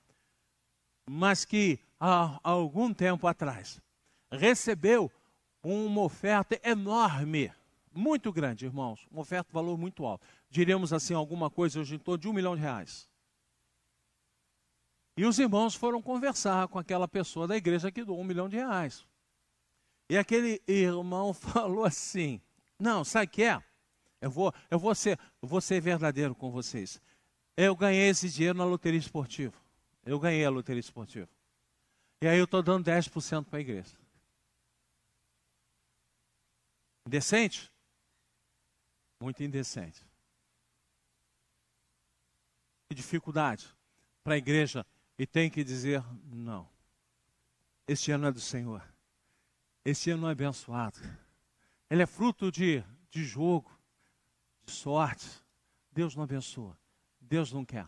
mas 1.10 1.46
que 1.46 1.80
há 2.00 2.40
algum 2.44 2.94
tempo 2.94 3.28
atrás 3.28 3.82
recebeu 4.30 5.10
uma 5.63 6.02
oferta 6.02 6.60
enorme, 6.63 7.52
muito 7.94 8.32
grande, 8.34 8.66
irmãos, 8.66 9.08
uma 9.10 9.22
oferta 9.22 9.48
de 9.48 9.54
valor 9.54 9.78
muito 9.78 10.06
alto. 10.06 10.25
Diríamos 10.50 10.92
assim, 10.92 11.13
alguma 11.13 11.50
coisa 11.50 11.80
hoje 11.80 11.96
em 11.96 12.00
torno 12.00 12.18
de 12.18 12.28
um 12.28 12.34
milhão 12.34 12.56
de 12.56 12.62
reais. 12.62 13.08
E 15.15 15.25
os 15.25 15.38
irmãos 15.38 15.75
foram 15.75 16.01
conversar 16.01 16.67
com 16.67 16.79
aquela 16.79 17.08
pessoa 17.08 17.48
da 17.48 17.55
igreja 17.55 17.91
que 17.91 18.03
doou 18.03 18.20
um 18.20 18.24
milhão 18.24 18.50
de 18.50 18.55
reais. 18.55 19.05
E 20.10 20.17
aquele 20.17 20.62
irmão 20.67 21.34
falou 21.34 21.86
assim: 21.86 22.41
Não, 22.79 23.03
sabe 23.03 23.27
o 23.27 23.29
que 23.29 23.43
é? 23.43 23.63
Eu 24.20 24.32
vou, 24.32 24.53
eu 24.72 24.79
vou 24.79 24.96
ser, 24.96 25.20
eu 25.41 25.48
vou 25.48 25.62
ser 25.62 25.82
verdadeiro 25.82 26.34
com 26.34 26.50
vocês. 26.50 27.01
Eu 27.55 27.75
ganhei 27.75 28.10
esse 28.10 28.29
dinheiro 28.29 28.58
na 28.58 28.65
loteria 28.65 29.00
esportiva. 29.00 29.55
Eu 30.05 30.20
ganhei 30.20 30.43
a 30.46 30.50
loteria 30.50 30.79
esportiva. 30.79 31.29
E 32.22 32.27
aí 32.27 32.38
eu 32.38 32.46
estou 32.46 32.63
dando 32.63 32.86
10% 32.86 33.46
para 33.46 33.60
a 33.60 33.62
igreja. 33.62 33.98
Indecente? 37.05 37.72
Muito 39.22 39.43
indecente. 39.43 40.01
Que 42.89 42.96
dificuldade 42.96 43.67
para 44.24 44.36
a 44.36 44.38
igreja 44.38 44.86
e 45.24 45.25
tem 45.25 45.50
que 45.50 45.63
dizer 45.63 46.03
não. 46.25 46.68
Este 47.88 48.12
ano 48.12 48.27
é 48.27 48.32
do 48.34 48.42
Senhor. 48.42 48.84
Este 49.86 50.12
ano 50.12 50.27
é 50.27 50.34
abençoado. 50.34 51.00
Ele 51.89 52.03
é 52.03 52.06
fruto 52.06 52.51
de, 52.51 52.84
de 53.10 53.24
jogo, 53.24 53.72
de 54.65 54.74
sorte. 54.74 55.25
Deus 55.94 56.13
não 56.13 56.25
abençoa. 56.25 56.77
Deus 57.22 57.53
não 57.53 57.63
quer. 57.63 57.88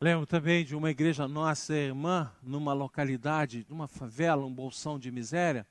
Lembro 0.00 0.26
também 0.26 0.64
de 0.64 0.74
uma 0.74 0.90
igreja 0.90 1.28
nossa 1.28 1.76
irmã, 1.76 2.34
numa 2.42 2.72
localidade, 2.72 3.64
numa 3.68 3.86
favela, 3.86 4.44
um 4.44 4.52
bolsão 4.52 4.98
de 4.98 5.12
miséria, 5.12 5.64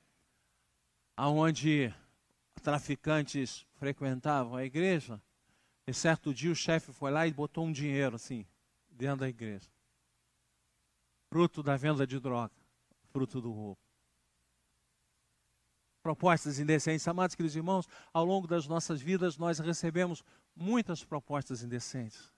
aonde 1.14 1.94
traficantes 2.62 3.66
frequentavam 3.74 4.56
a 4.56 4.64
igreja. 4.64 5.20
E 5.88 5.94
certo 5.94 6.34
dia 6.34 6.52
o 6.52 6.54
chefe 6.54 6.92
foi 6.92 7.10
lá 7.10 7.26
e 7.26 7.32
botou 7.32 7.64
um 7.64 7.72
dinheiro 7.72 8.16
assim, 8.16 8.44
dentro 8.90 9.20
da 9.20 9.28
igreja. 9.30 9.66
Fruto 11.30 11.62
da 11.62 11.78
venda 11.78 12.06
de 12.06 12.20
droga, 12.20 12.52
fruto 13.10 13.40
do 13.40 13.50
roubo. 13.50 13.78
Propostas 16.02 16.58
indecentes. 16.58 17.08
Amados 17.08 17.34
queridos 17.34 17.56
irmãos, 17.56 17.88
ao 18.12 18.22
longo 18.22 18.46
das 18.46 18.66
nossas 18.66 19.00
vidas 19.00 19.38
nós 19.38 19.60
recebemos 19.60 20.22
muitas 20.54 21.02
propostas 21.02 21.62
indecentes. 21.62 22.30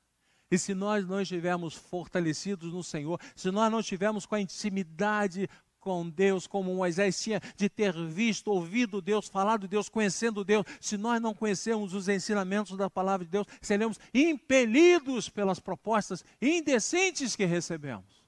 E 0.49 0.57
se 0.57 0.73
nós 0.73 1.05
não 1.05 1.21
estivermos 1.21 1.75
fortalecidos 1.75 2.73
no 2.73 2.85
Senhor, 2.85 3.21
se 3.35 3.51
nós 3.51 3.69
não 3.69 3.81
estivermos 3.81 4.27
com 4.27 4.37
a 4.37 4.41
intimidade 4.41 5.49
com 5.81 6.09
Deus, 6.09 6.47
como 6.47 6.75
Moisés 6.75 7.21
tinha 7.21 7.41
de 7.57 7.69
ter 7.69 7.93
visto, 8.07 8.49
ouvido 8.49 9.01
Deus, 9.01 9.29
falado 9.29 9.67
Deus, 9.67 9.89
conhecendo 9.89 10.45
Deus, 10.45 10.65
se 10.81 10.97
nós 10.97 11.21
não 11.21 11.35
conhecermos 11.35 11.95
os 11.95 12.09
ensinamentos 12.09 12.77
da 12.77 12.91
palavra 12.91 13.25
de 13.25 13.31
Deus, 13.31 13.47
seremos 13.61 13.99
impelidos 14.15 15.29
pelas 15.29 15.59
propostas 15.59 16.25
indecentes 16.41 17.35
que 17.35 17.45
recebemos. 17.45 18.21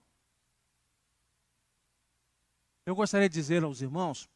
Eu 2.84 2.96
gostaria 2.96 3.28
de 3.28 3.34
dizer 3.34 3.62
aos 3.62 3.80
irmãos 3.80 4.28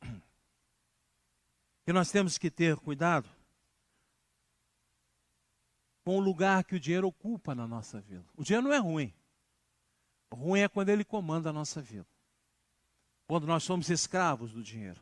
que 1.85 1.93
nós 1.93 2.11
temos 2.11 2.39
que 2.39 2.51
ter 2.51 2.77
cuidado 2.77 3.29
com 6.05 6.19
o 6.19 6.21
lugar 6.21 6.63
que 6.63 6.77
o 6.77 6.81
dinheiro 6.81 7.09
ocupa 7.09 7.55
na 7.55 7.67
nossa 7.67 8.01
vida. 8.01 8.25
O 8.37 8.45
dinheiro 8.45 8.69
não 8.69 8.73
é 8.73 8.79
ruim. 8.79 9.13
O 10.31 10.37
ruim 10.37 10.61
é 10.61 10.69
quando 10.69 10.91
ele 10.91 11.05
comanda 11.05 11.51
a 11.51 11.53
nossa 11.53 11.83
vida. 11.83 12.07
Quando 13.27 13.47
nós 13.47 13.65
somos 13.65 13.91
escravos 13.91 14.53
do 14.53 14.63
dinheiro. 14.63 15.01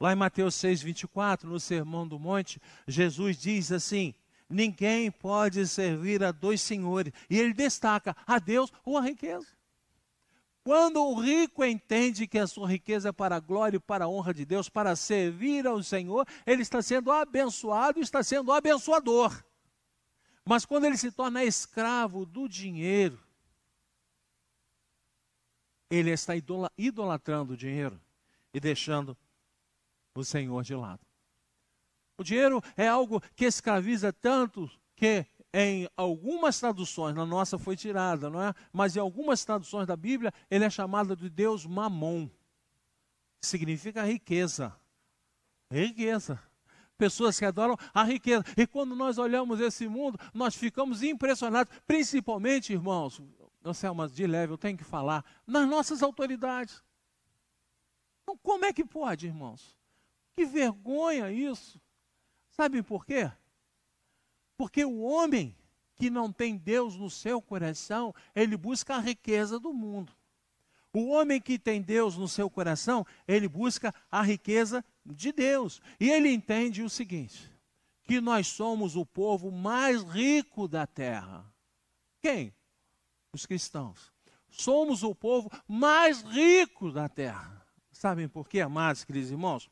Lá 0.00 0.12
em 0.12 0.16
Mateus 0.16 0.54
6, 0.54 0.82
24, 0.82 1.50
no 1.50 1.58
Sermão 1.58 2.06
do 2.06 2.18
Monte, 2.18 2.60
Jesus 2.86 3.36
diz 3.36 3.72
assim: 3.72 4.14
Ninguém 4.48 5.10
pode 5.10 5.66
servir 5.66 6.22
a 6.22 6.32
dois 6.32 6.60
senhores. 6.60 7.12
E 7.28 7.38
ele 7.38 7.52
destaca 7.52 8.16
a 8.26 8.38
Deus 8.38 8.72
ou 8.84 8.96
a 8.96 9.02
riqueza. 9.02 9.46
Quando 10.64 11.02
o 11.02 11.14
rico 11.18 11.64
entende 11.64 12.26
que 12.26 12.38
a 12.38 12.46
sua 12.46 12.68
riqueza 12.68 13.08
é 13.08 13.12
para 13.12 13.36
a 13.36 13.40
glória 13.40 13.78
e 13.78 13.80
para 13.80 14.04
a 14.04 14.08
honra 14.08 14.34
de 14.34 14.44
Deus, 14.44 14.68
para 14.68 14.94
servir 14.94 15.66
ao 15.66 15.82
Senhor, 15.82 16.26
ele 16.46 16.62
está 16.62 16.82
sendo 16.82 17.10
abençoado 17.10 18.00
está 18.00 18.22
sendo 18.22 18.52
abençoador. 18.52 19.42
Mas 20.44 20.64
quando 20.64 20.84
ele 20.84 20.96
se 20.96 21.10
torna 21.10 21.44
escravo 21.44 22.24
do 22.24 22.48
dinheiro, 22.48 23.18
ele 25.90 26.10
está 26.10 26.34
idolatrando 26.76 27.54
o 27.54 27.56
dinheiro 27.56 28.00
e 28.52 28.60
deixando 28.60 29.16
o 30.14 30.24
Senhor 30.24 30.62
de 30.62 30.74
lado. 30.74 31.00
O 32.16 32.24
dinheiro 32.24 32.62
é 32.76 32.88
algo 32.88 33.20
que 33.36 33.44
escraviza 33.44 34.12
tanto 34.12 34.70
que 34.96 35.24
em 35.52 35.88
algumas 35.96 36.58
traduções, 36.58 37.14
na 37.14 37.24
nossa 37.24 37.58
foi 37.58 37.76
tirada, 37.76 38.28
não 38.28 38.42
é? 38.42 38.52
Mas 38.72 38.96
em 38.96 39.00
algumas 39.00 39.44
traduções 39.44 39.86
da 39.86 39.96
Bíblia, 39.96 40.32
ele 40.50 40.64
é 40.64 40.70
chamado 40.70 41.16
de 41.16 41.30
Deus 41.30 41.64
Mamon. 41.64 42.28
Significa 43.40 44.04
riqueza. 44.04 44.74
Riqueza 45.70 46.42
pessoas 46.98 47.38
que 47.38 47.44
adoram 47.44 47.76
a 47.94 48.02
riqueza. 48.02 48.44
E 48.56 48.66
quando 48.66 48.94
nós 48.96 49.16
olhamos 49.16 49.60
esse 49.60 49.86
mundo, 49.86 50.18
nós 50.34 50.56
ficamos 50.56 51.02
impressionados, 51.02 51.72
principalmente, 51.86 52.72
irmãos, 52.72 53.22
Anselmo, 53.70 54.06
de 54.08 54.26
leve, 54.26 54.52
eu 54.52 54.58
tenho 54.58 54.76
que 54.76 54.84
falar, 54.84 55.24
nas 55.46 55.68
nossas 55.68 56.02
autoridades. 56.02 56.82
Então, 58.22 58.36
como 58.38 58.64
é 58.64 58.72
que 58.72 58.84
pode, 58.84 59.26
irmãos? 59.26 59.76
Que 60.36 60.44
vergonha 60.44 61.30
isso. 61.32 61.80
Sabem 62.50 62.82
por 62.82 63.04
quê? 63.04 63.30
Porque 64.56 64.84
o 64.84 65.00
homem 65.00 65.56
que 65.94 66.10
não 66.10 66.32
tem 66.32 66.56
Deus 66.56 66.96
no 66.96 67.10
seu 67.10 67.42
coração, 67.42 68.14
ele 68.34 68.56
busca 68.56 68.96
a 68.96 69.00
riqueza 69.00 69.58
do 69.58 69.72
mundo. 69.72 70.12
O 70.92 71.08
homem 71.08 71.40
que 71.40 71.58
tem 71.58 71.82
Deus 71.82 72.16
no 72.16 72.26
seu 72.26 72.48
coração, 72.48 73.06
ele 73.26 73.48
busca 73.48 73.94
a 74.10 74.22
riqueza 74.22 74.84
de 75.04 75.32
Deus. 75.32 75.80
E 76.00 76.10
ele 76.10 76.30
entende 76.30 76.82
o 76.82 76.90
seguinte: 76.90 77.52
que 78.04 78.20
nós 78.20 78.46
somos 78.46 78.96
o 78.96 79.04
povo 79.04 79.50
mais 79.50 80.02
rico 80.02 80.66
da 80.66 80.86
terra. 80.86 81.44
Quem? 82.20 82.54
Os 83.38 83.46
cristãos. 83.46 84.12
Somos 84.50 85.04
o 85.04 85.14
povo 85.14 85.48
mais 85.68 86.22
rico 86.22 86.90
da 86.90 87.08
terra. 87.08 87.64
Sabem 87.92 88.28
por 88.28 88.48
quê, 88.48 88.60
amados 88.60 89.04
queridos 89.04 89.30
irmãos? 89.30 89.70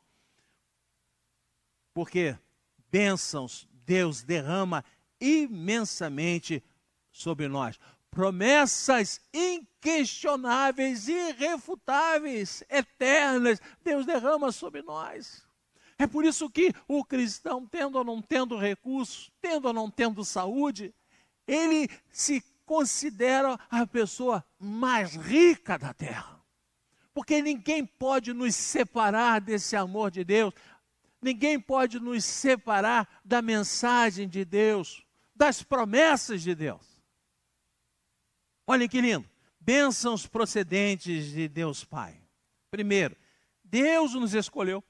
Porque 1.93 2.37
bênçãos 2.89 3.67
Deus 3.85 4.23
derrama 4.23 4.85
imensamente 5.19 6.63
sobre 7.11 7.49
nós 7.49 7.77
promessas 8.09 9.19
inquestionáveis, 9.33 11.09
irrefutáveis, 11.09 12.63
eternas, 12.69 13.59
Deus 13.83 14.05
derrama 14.05 14.49
sobre 14.53 14.81
nós. 14.81 15.45
É 15.99 16.07
por 16.07 16.23
isso 16.23 16.49
que 16.49 16.73
o 16.87 17.03
cristão, 17.03 17.67
tendo 17.67 17.97
ou 17.97 18.05
não 18.05 18.21
tendo 18.21 18.57
recursos, 18.57 19.29
tendo 19.41 19.67
ou 19.67 19.73
não 19.73 19.91
tendo 19.91 20.23
saúde, 20.23 20.95
ele 21.45 21.89
se 22.09 22.41
considera 22.67 23.57
a 23.71 23.87
pessoa 23.87 24.45
mais 24.59 25.15
rica 25.15 25.79
da 25.79 25.93
terra. 25.93 26.45
Porque 27.13 27.41
ninguém 27.41 27.85
pode 27.85 28.33
nos 28.33 28.53
separar 28.53 29.39
desse 29.39 29.75
amor 29.77 30.11
de 30.11 30.23
Deus, 30.25 30.53
ninguém 31.21 31.57
pode 31.57 31.97
nos 31.97 32.25
separar 32.25 33.21
da 33.23 33.41
mensagem 33.41 34.27
de 34.27 34.43
Deus, 34.43 35.03
das 35.33 35.63
promessas 35.63 36.41
de 36.43 36.53
Deus. 36.53 36.85
Olhem 38.67 38.89
que 38.89 38.99
lindo. 38.99 39.27
Bênçãos 39.59 40.27
procedentes 40.27 41.31
de 41.31 41.47
Deus 41.47 41.85
Pai. 41.85 42.21
Primeiro, 42.69 43.15
Deus 43.63 44.13
nos 44.13 44.33
escolheu. 44.33 44.83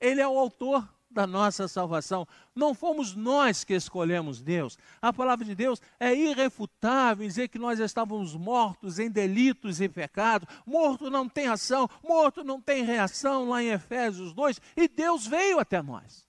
Ele 0.00 0.20
é 0.20 0.26
o 0.26 0.38
autor 0.38 0.95
da 1.10 1.26
nossa 1.26 1.68
salvação. 1.68 2.26
Não 2.54 2.74
fomos 2.74 3.14
nós 3.14 3.64
que 3.64 3.74
escolhemos 3.74 4.42
Deus. 4.42 4.78
A 5.00 5.12
palavra 5.12 5.44
de 5.44 5.54
Deus 5.54 5.80
é 5.98 6.14
irrefutável 6.14 7.26
dizer 7.26 7.48
que 7.48 7.58
nós 7.58 7.80
estávamos 7.80 8.34
mortos 8.34 8.98
em 8.98 9.10
delitos 9.10 9.80
e 9.80 9.88
pecados. 9.88 10.48
Morto 10.66 11.10
não 11.10 11.28
tem 11.28 11.46
ação, 11.46 11.88
morto 12.02 12.44
não 12.44 12.60
tem 12.60 12.84
reação, 12.84 13.48
lá 13.48 13.62
em 13.62 13.68
Efésios 13.68 14.32
2. 14.32 14.60
E 14.76 14.88
Deus 14.88 15.26
veio 15.26 15.58
até 15.58 15.80
nós. 15.80 16.26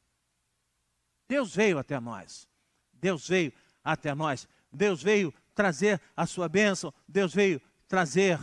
Deus 1.27 1.53
veio 1.55 1.77
até 1.77 2.00
nós. 2.00 2.48
Deus 2.93 3.27
veio 3.27 3.51
até 3.84 4.13
nós. 4.13 4.48
Deus 4.72 5.01
veio 5.01 5.34
trazer 5.53 6.00
a 6.15 6.25
sua 6.25 6.48
bênção, 6.48 6.93
Deus 7.07 7.34
veio 7.34 7.62
trazer 7.88 8.39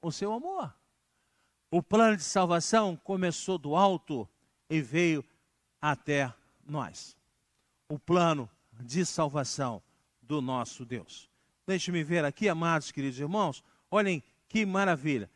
o 0.00 0.10
seu 0.10 0.32
amor. 0.32 0.74
O 1.70 1.82
plano 1.82 2.16
de 2.16 2.24
salvação 2.24 2.96
começou 2.96 3.58
do 3.58 3.76
alto 3.76 4.28
e 4.70 4.80
veio 4.80 5.24
até 5.82 6.32
nós. 6.64 7.16
O 7.88 7.98
plano 7.98 8.48
de 8.80 9.04
salvação 9.04 9.82
do 10.22 10.40
nosso 10.40 10.86
Deus. 10.86 11.28
Deixe-me 11.66 12.04
ver 12.04 12.24
aqui, 12.24 12.48
amados 12.48 12.92
queridos 12.92 13.18
irmãos, 13.18 13.64
olhem 13.90 14.22
que 14.48 14.64
maravilha. 14.64 15.28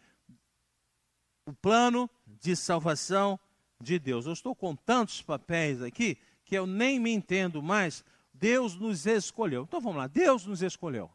O 1.45 1.53
plano 1.53 2.09
de 2.27 2.55
salvação 2.55 3.39
de 3.81 3.99
Deus. 3.99 4.27
Eu 4.27 4.33
estou 4.33 4.55
com 4.55 4.75
tantos 4.75 5.21
papéis 5.21 5.83
aqui 5.83 6.17
que 6.45 6.57
eu 6.57 6.67
nem 6.67 6.99
me 7.01 7.13
entendo 7.13 7.63
mais. 7.63 8.05
Deus 8.33 8.77
nos 8.77 9.05
escolheu. 9.05 9.65
Então 9.65 9.81
vamos 9.81 9.99
lá, 9.99 10.07
Deus 10.07 10.47
nos 10.47 10.63
escolheu. 10.63 11.11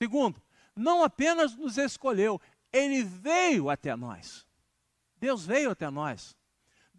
Segundo, 0.00 0.40
não 0.74 1.02
apenas 1.02 1.54
nos 1.54 1.76
escolheu, 1.76 2.40
ele 2.72 3.02
veio 3.02 3.68
até 3.68 3.94
nós. 3.96 4.46
Deus 5.18 5.44
veio 5.44 5.70
até 5.70 5.90
nós. 5.90 6.36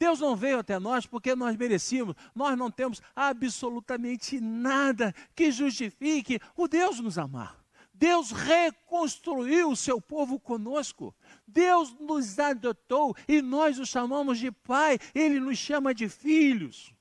Deus 0.02 0.20
não 0.20 0.36
veio 0.36 0.58
até 0.58 0.80
nós 0.80 1.06
porque 1.06 1.36
nós 1.36 1.56
merecíamos. 1.56 2.16
Nós 2.34 2.58
não 2.58 2.72
temos 2.72 3.00
absolutamente 3.16 4.42
nada 4.42 5.14
que 5.36 5.52
justifique 5.52 6.40
o 6.58 6.68
Deus 6.68 7.00
nos 7.00 7.20
amar. 7.20 7.64
Deus 7.94 8.32
reconstruiu 8.32 9.70
o 9.70 9.76
seu 9.76 10.02
povo 10.02 10.40
conosco. 10.40 11.14
Deus 11.46 11.96
nos 12.00 12.40
adotou 12.40 13.16
e 13.28 13.44
nós 13.44 13.78
o 13.78 13.86
chamamos 13.86 14.40
de 14.40 14.52
pai. 14.52 14.98
Ele 15.14 15.40
nos 15.40 15.60
chama 15.60 15.94
de 15.94 16.10
filhos. 16.10 16.92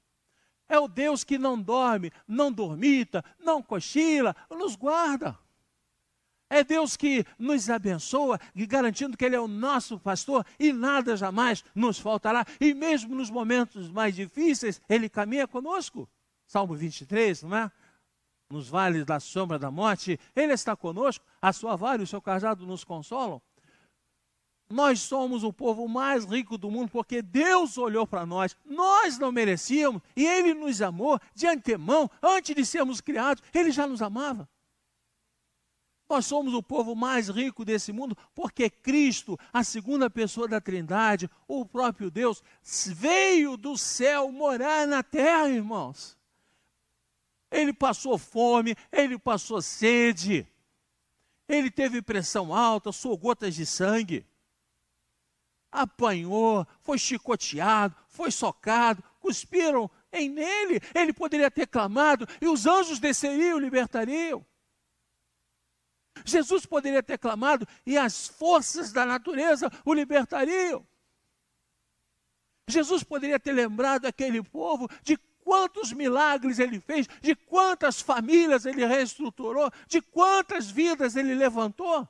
É 0.69 0.78
o 0.78 0.87
Deus 0.87 1.25
que 1.25 1.38
não 1.38 1.59
dorme, 1.59 2.12
não 2.28 2.52
dormita, 2.52 3.25
não 3.38 3.62
cochila, 3.62 4.37
nos 4.50 4.76
guarda. 4.76 5.38
É 6.52 6.64
Deus 6.64 6.97
que 6.97 7.25
nos 7.38 7.71
abençoa, 7.71 8.40
garantindo 8.66 9.16
que 9.16 9.25
Ele 9.25 9.37
é 9.37 9.40
o 9.40 9.47
nosso 9.47 10.00
pastor 10.00 10.45
e 10.59 10.73
nada 10.73 11.16
jamais 11.16 11.64
nos 11.73 12.00
faltará. 12.00 12.45
E 12.61 12.75
mesmo 12.75 13.14
nos 13.14 13.30
momentos 13.30 13.88
mais 13.88 14.16
difíceis, 14.16 14.83
Ele 14.88 15.09
caminha 15.09 15.47
conosco. 15.47 16.09
Salmo 16.49 16.75
23, 16.75 17.45
não 17.45 17.57
é? 17.57 17.71
Nos 18.50 18.69
vales 18.69 19.04
da 19.04 19.21
sombra 19.21 19.61
da 19.61 19.71
morte, 19.71 20.19
Ele 20.35 20.52
está 20.52 20.75
conosco, 20.75 21.25
a 21.40 21.52
sua 21.52 21.76
vara 21.76 22.02
e 22.02 22.04
o 22.04 22.07
seu 22.09 22.21
cajado 22.21 22.66
nos 22.66 22.83
consolam. 22.83 23.40
Nós 24.69 25.00
somos 25.00 25.45
o 25.45 25.52
povo 25.52 25.87
mais 25.88 26.25
rico 26.25 26.59
do 26.59 26.69
mundo 26.69 26.90
porque 26.90 27.23
Deus 27.23 27.78
olhou 27.78 28.09
para 28.09 28.26
nós. 28.26 28.57
Nós 28.64 29.19
não 29.19 29.30
merecíamos 29.30 30.02
e 30.16 30.26
Ele 30.26 30.52
nos 30.54 30.83
amou 30.83 31.21
de 31.33 31.47
antemão, 31.47 32.11
antes 32.21 32.57
de 32.57 32.66
sermos 32.66 33.00
criados, 33.00 33.40
Ele 33.54 33.71
já 33.71 33.87
nos 33.87 34.02
amava. 34.02 34.49
Nós 36.10 36.26
somos 36.26 36.52
o 36.54 36.60
povo 36.60 36.96
mais 36.96 37.28
rico 37.28 37.64
desse 37.64 37.92
mundo 37.92 38.18
porque 38.34 38.68
Cristo, 38.68 39.38
a 39.52 39.62
segunda 39.62 40.10
pessoa 40.10 40.48
da 40.48 40.60
Trindade, 40.60 41.30
o 41.46 41.64
próprio 41.64 42.10
Deus, 42.10 42.42
veio 42.88 43.56
do 43.56 43.78
céu 43.78 44.32
morar 44.32 44.88
na 44.88 45.04
terra, 45.04 45.48
irmãos. 45.48 46.18
Ele 47.48 47.72
passou 47.72 48.18
fome, 48.18 48.74
ele 48.90 49.16
passou 49.20 49.62
sede, 49.62 50.44
ele 51.48 51.70
teve 51.70 52.02
pressão 52.02 52.52
alta, 52.52 52.90
suou 52.90 53.16
gotas 53.16 53.54
de 53.54 53.64
sangue, 53.64 54.26
apanhou, 55.70 56.66
foi 56.80 56.98
chicoteado, 56.98 57.94
foi 58.08 58.32
socado, 58.32 59.00
cuspiram 59.20 59.88
em 60.12 60.28
nele. 60.28 60.80
Ele 60.92 61.12
poderia 61.12 61.52
ter 61.52 61.68
clamado 61.68 62.26
e 62.40 62.48
os 62.48 62.66
anjos 62.66 62.98
desceriam 62.98 63.58
e 63.58 63.62
libertariam. 63.62 64.44
Jesus 66.24 66.66
poderia 66.66 67.02
ter 67.02 67.18
clamado 67.18 67.66
e 67.84 67.96
as 67.96 68.26
forças 68.26 68.92
da 68.92 69.04
natureza 69.04 69.70
o 69.84 69.92
libertariam. 69.94 70.86
Jesus 72.68 73.02
poderia 73.02 73.38
ter 73.38 73.52
lembrado 73.52 74.06
aquele 74.06 74.42
povo 74.42 74.88
de 75.02 75.16
quantos 75.42 75.92
milagres 75.92 76.58
ele 76.58 76.80
fez, 76.80 77.06
de 77.21 77.34
quantas 77.34 78.00
famílias 78.00 78.64
ele 78.64 78.86
reestruturou, 78.86 79.71
de 79.88 80.00
quantas 80.00 80.71
vidas 80.71 81.16
ele 81.16 81.34
levantou. 81.34 82.08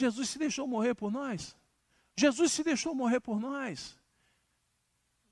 Jesus 0.00 0.28
se 0.30 0.38
deixou 0.38 0.66
morrer 0.66 0.94
por 0.94 1.10
nós. 1.10 1.56
Jesus 2.16 2.52
se 2.52 2.62
deixou 2.62 2.94
morrer 2.94 3.20
por 3.20 3.40
nós. 3.40 3.97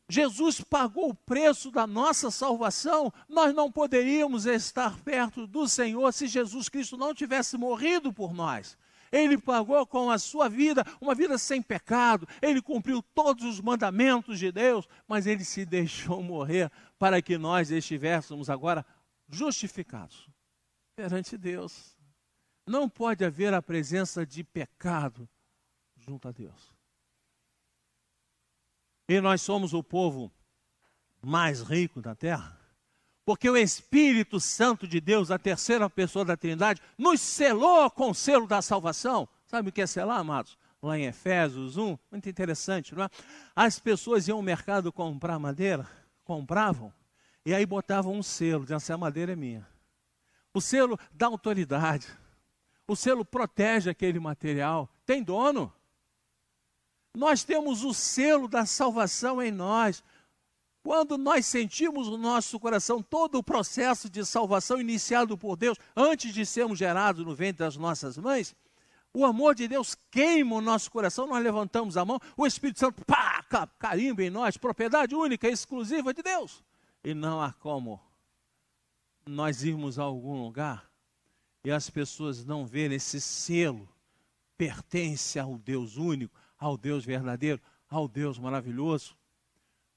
Jesus 0.08 0.60
pagou 0.60 1.10
o 1.10 1.14
preço 1.14 1.70
da 1.70 1.86
nossa 1.86 2.30
salvação, 2.30 3.12
nós 3.28 3.52
não 3.52 3.70
poderíamos 3.70 4.46
estar 4.46 4.96
perto 5.00 5.46
do 5.46 5.68
Senhor 5.68 6.12
se 6.12 6.28
Jesus 6.28 6.68
Cristo 6.68 6.96
não 6.96 7.12
tivesse 7.12 7.56
morrido 7.56 8.12
por 8.12 8.32
nós. 8.32 8.78
Ele 9.10 9.38
pagou 9.38 9.84
com 9.86 10.10
a 10.10 10.18
sua 10.18 10.48
vida, 10.48 10.84
uma 11.00 11.14
vida 11.14 11.38
sem 11.38 11.60
pecado, 11.60 12.26
ele 12.40 12.62
cumpriu 12.62 13.02
todos 13.02 13.44
os 13.44 13.60
mandamentos 13.60 14.38
de 14.38 14.52
Deus, 14.52 14.88
mas 15.08 15.26
ele 15.26 15.44
se 15.44 15.64
deixou 15.66 16.22
morrer 16.22 16.70
para 16.98 17.20
que 17.20 17.36
nós 17.36 17.70
estivéssemos 17.70 18.48
agora 18.48 18.86
justificados 19.28 20.28
perante 20.94 21.36
Deus. 21.36 21.96
Não 22.66 22.88
pode 22.88 23.24
haver 23.24 23.54
a 23.54 23.62
presença 23.62 24.24
de 24.26 24.42
pecado 24.42 25.28
junto 25.96 26.28
a 26.28 26.32
Deus. 26.32 26.75
E 29.08 29.20
nós 29.20 29.40
somos 29.42 29.72
o 29.72 29.82
povo 29.82 30.32
mais 31.22 31.60
rico 31.60 32.00
da 32.00 32.14
terra, 32.14 32.58
porque 33.24 33.48
o 33.48 33.56
Espírito 33.56 34.38
Santo 34.38 34.86
de 34.86 35.00
Deus, 35.00 35.30
a 35.30 35.38
terceira 35.38 35.88
pessoa 35.90 36.24
da 36.24 36.36
Trindade, 36.36 36.80
nos 36.96 37.20
selou 37.20 37.90
com 37.90 38.10
o 38.10 38.14
selo 38.14 38.46
da 38.46 38.62
salvação. 38.62 39.28
Sabe 39.46 39.68
o 39.68 39.72
que 39.72 39.82
é 39.82 39.86
selar, 39.86 40.20
amados? 40.20 40.56
Lá 40.82 40.98
em 40.98 41.06
Efésios 41.06 41.76
1, 41.76 41.98
muito 42.10 42.28
interessante, 42.28 42.94
não 42.94 43.04
é? 43.04 43.10
As 43.54 43.78
pessoas 43.78 44.28
iam 44.28 44.36
ao 44.38 44.42
mercado 44.42 44.92
comprar 44.92 45.38
madeira, 45.38 45.88
compravam, 46.22 46.92
e 47.44 47.54
aí 47.54 47.64
botavam 47.64 48.12
um 48.12 48.22
selo, 48.22 48.62
dizendo 48.62 48.78
assim, 48.78 48.92
a 48.92 48.98
madeira 48.98 49.32
é 49.32 49.36
minha. 49.36 49.66
O 50.52 50.60
selo 50.60 50.98
dá 51.12 51.26
autoridade. 51.26 52.08
O 52.88 52.96
selo 52.96 53.24
protege 53.24 53.90
aquele 53.90 54.18
material. 54.18 54.88
Tem 55.04 55.22
dono. 55.22 55.72
Nós 57.16 57.42
temos 57.42 57.82
o 57.82 57.94
selo 57.94 58.46
da 58.46 58.66
salvação 58.66 59.40
em 59.40 59.50
nós. 59.50 60.04
Quando 60.82 61.16
nós 61.16 61.46
sentimos 61.46 62.08
no 62.08 62.18
nosso 62.18 62.60
coração 62.60 63.02
todo 63.02 63.38
o 63.38 63.42
processo 63.42 64.10
de 64.10 64.22
salvação 64.22 64.78
iniciado 64.78 65.36
por 65.38 65.56
Deus, 65.56 65.78
antes 65.96 66.34
de 66.34 66.44
sermos 66.44 66.78
gerados 66.78 67.24
no 67.24 67.34
ventre 67.34 67.64
das 67.64 67.74
nossas 67.74 68.18
mães, 68.18 68.54
o 69.14 69.24
amor 69.24 69.54
de 69.54 69.66
Deus 69.66 69.96
queima 70.10 70.56
o 70.56 70.60
nosso 70.60 70.90
coração, 70.90 71.26
nós 71.26 71.42
levantamos 71.42 71.96
a 71.96 72.04
mão, 72.04 72.20
o 72.36 72.46
Espírito 72.46 72.80
Santo 72.80 73.02
pá, 73.06 73.42
carimba 73.78 74.22
em 74.22 74.28
nós, 74.28 74.58
propriedade 74.58 75.14
única, 75.14 75.48
exclusiva 75.48 76.12
de 76.12 76.22
Deus. 76.22 76.62
E 77.02 77.14
não 77.14 77.40
há 77.40 77.50
como 77.54 77.98
nós 79.24 79.64
irmos 79.64 79.98
a 79.98 80.02
algum 80.02 80.42
lugar 80.42 80.86
e 81.64 81.70
as 81.70 81.88
pessoas 81.88 82.44
não 82.44 82.66
verem 82.66 82.98
esse 82.98 83.22
selo, 83.22 83.88
pertence 84.58 85.38
ao 85.38 85.56
Deus 85.56 85.96
único, 85.96 86.38
ao 86.66 86.76
Deus 86.76 87.04
verdadeiro, 87.04 87.62
ao 87.88 88.08
Deus 88.08 88.38
maravilhoso. 88.38 89.16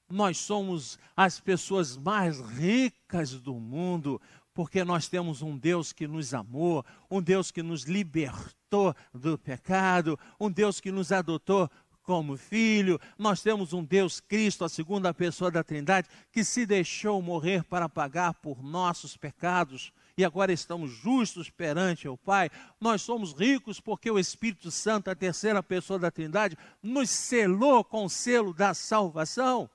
Nós 0.08 0.38
somos 0.38 0.98
as 1.16 1.40
pessoas 1.40 1.96
mais 1.96 2.40
ricas 2.40 3.32
do 3.32 3.54
mundo, 3.54 4.20
porque 4.54 4.84
nós 4.84 5.08
temos 5.08 5.42
um 5.42 5.56
Deus 5.56 5.92
que 5.92 6.06
nos 6.06 6.32
amou, 6.32 6.84
um 7.10 7.20
Deus 7.20 7.50
que 7.50 7.62
nos 7.62 7.84
libertou 7.84 8.94
do 9.12 9.36
pecado, 9.36 10.18
um 10.38 10.50
Deus 10.50 10.80
que 10.80 10.92
nos 10.92 11.10
adotou 11.12 11.68
como 12.02 12.36
filho. 12.36 13.00
Nós 13.18 13.42
temos 13.42 13.72
um 13.72 13.84
Deus 13.84 14.20
Cristo, 14.20 14.64
a 14.64 14.68
segunda 14.68 15.12
pessoa 15.12 15.50
da 15.50 15.64
Trindade, 15.64 16.08
que 16.32 16.44
se 16.44 16.66
deixou 16.66 17.20
morrer 17.20 17.64
para 17.64 17.88
pagar 17.88 18.34
por 18.34 18.62
nossos 18.62 19.16
pecados 19.16 19.92
e 20.20 20.24
agora 20.24 20.52
estamos 20.52 20.90
justos 20.90 21.48
perante 21.48 22.06
o 22.06 22.14
Pai. 22.14 22.50
Nós 22.78 23.00
somos 23.00 23.32
ricos 23.32 23.80
porque 23.80 24.10
o 24.10 24.18
Espírito 24.18 24.70
Santo, 24.70 25.08
a 25.08 25.14
terceira 25.14 25.62
pessoa 25.62 25.98
da 25.98 26.10
Trindade, 26.10 26.58
nos 26.82 27.08
selou 27.08 27.82
com 27.82 28.04
o 28.04 28.10
selo 28.10 28.52
da 28.52 28.74
salvação, 28.74 29.68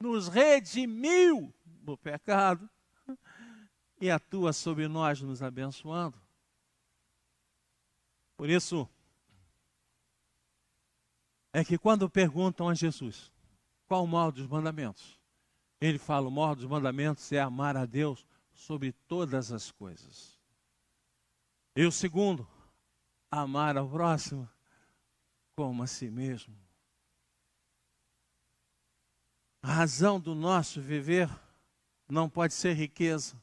nos 0.00 0.26
redimiu 0.26 1.54
do 1.64 1.96
pecado 1.96 2.68
e 4.00 4.10
atua 4.10 4.52
sobre 4.52 4.88
nós, 4.88 5.20
nos 5.20 5.44
abençoando. 5.44 6.20
Por 8.36 8.50
isso, 8.50 8.88
é 11.52 11.64
que 11.64 11.78
quando 11.78 12.10
perguntam 12.10 12.68
a 12.68 12.74
Jesus 12.74 13.30
qual 13.86 14.02
o 14.02 14.08
maior 14.08 14.32
dos 14.32 14.48
mandamentos, 14.48 15.20
ele 15.80 15.98
fala: 15.98 16.26
o 16.26 16.32
maior 16.32 16.56
dos 16.56 16.66
mandamentos 16.66 17.30
é 17.30 17.38
amar 17.38 17.76
a 17.76 17.86
Deus 17.86 18.26
sobre 18.54 18.92
todas 18.92 19.52
as 19.52 19.70
coisas. 19.70 20.38
E 21.76 21.84
o 21.84 21.92
segundo, 21.92 22.46
amar 23.30 23.76
ao 23.76 23.88
próximo 23.88 24.48
como 25.56 25.82
a 25.82 25.86
si 25.86 26.08
mesmo. 26.08 26.54
A 29.62 29.72
razão 29.72 30.20
do 30.20 30.34
nosso 30.34 30.80
viver 30.80 31.28
não 32.08 32.28
pode 32.28 32.54
ser 32.54 32.74
riqueza, 32.74 33.40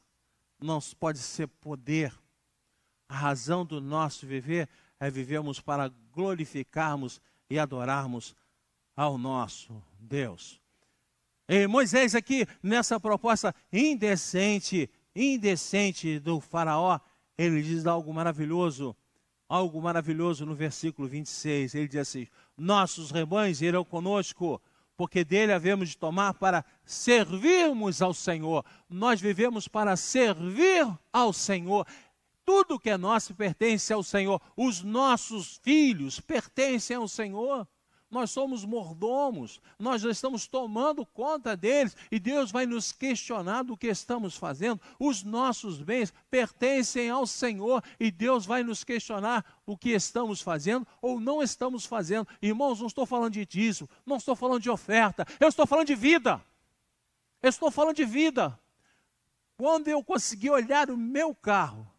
não 0.60 0.78
pode 0.98 1.18
ser 1.18 1.48
poder. 1.48 2.16
A 3.08 3.14
razão 3.14 3.66
do 3.66 3.80
nosso 3.80 4.26
viver 4.26 4.68
é 4.98 5.10
vivermos 5.10 5.60
para 5.60 5.88
glorificarmos 6.12 7.20
e 7.50 7.58
adorarmos 7.58 8.34
ao 8.96 9.18
nosso 9.18 9.82
Deus. 9.98 10.60
E 11.48 11.66
Moisés 11.66 12.14
aqui, 12.14 12.46
nessa 12.62 13.00
proposta 13.00 13.54
indecente, 13.72 14.88
indecente 15.14 16.18
do 16.18 16.40
faraó, 16.40 16.98
ele 17.36 17.62
diz 17.62 17.86
algo 17.86 18.12
maravilhoso, 18.12 18.96
algo 19.48 19.80
maravilhoso 19.80 20.46
no 20.46 20.54
versículo 20.54 21.08
26. 21.08 21.74
Ele 21.74 21.88
diz 21.88 22.00
assim: 22.00 22.26
Nossos 22.56 23.10
rebanhos 23.10 23.62
irão 23.62 23.84
conosco, 23.84 24.60
porque 24.96 25.24
dele 25.24 25.52
havemos 25.52 25.90
de 25.90 25.98
tomar 25.98 26.34
para 26.34 26.64
servirmos 26.84 28.00
ao 28.00 28.14
Senhor. 28.14 28.64
Nós 28.88 29.20
vivemos 29.20 29.68
para 29.68 29.96
servir 29.96 30.86
ao 31.12 31.32
Senhor. 31.32 31.86
Tudo 32.44 32.78
que 32.78 32.90
é 32.90 32.96
nosso 32.96 33.34
pertence 33.34 33.92
ao 33.92 34.02
Senhor. 34.02 34.40
Os 34.56 34.82
nossos 34.82 35.60
filhos 35.62 36.20
pertencem 36.20 36.96
ao 36.96 37.06
Senhor 37.06 37.66
nós 38.12 38.30
somos 38.30 38.62
mordomos, 38.62 39.58
nós 39.78 40.04
estamos 40.04 40.46
tomando 40.46 41.06
conta 41.06 41.56
deles 41.56 41.96
e 42.10 42.20
Deus 42.20 42.52
vai 42.52 42.66
nos 42.66 42.92
questionar 42.92 43.64
do 43.64 43.74
que 43.74 43.86
estamos 43.86 44.36
fazendo. 44.36 44.78
Os 45.00 45.22
nossos 45.22 45.80
bens 45.80 46.12
pertencem 46.30 47.08
ao 47.08 47.26
Senhor 47.26 47.82
e 47.98 48.10
Deus 48.10 48.44
vai 48.44 48.62
nos 48.62 48.84
questionar 48.84 49.42
o 49.64 49.78
que 49.78 49.90
estamos 49.90 50.42
fazendo 50.42 50.86
ou 51.00 51.18
não 51.18 51.42
estamos 51.42 51.86
fazendo. 51.86 52.28
Irmãos, 52.42 52.80
não 52.80 52.86
estou 52.86 53.06
falando 53.06 53.32
de 53.32 53.46
dízimo, 53.46 53.88
não 54.04 54.18
estou 54.18 54.36
falando 54.36 54.60
de 54.60 54.68
oferta, 54.68 55.26
eu 55.40 55.48
estou 55.48 55.66
falando 55.66 55.86
de 55.86 55.94
vida. 55.94 56.40
Eu 57.42 57.48
estou 57.48 57.70
falando 57.70 57.96
de 57.96 58.04
vida. 58.04 58.56
Quando 59.56 59.88
eu 59.88 60.04
consegui 60.04 60.50
olhar 60.50 60.90
o 60.90 60.96
meu 60.96 61.34
carro 61.34 61.91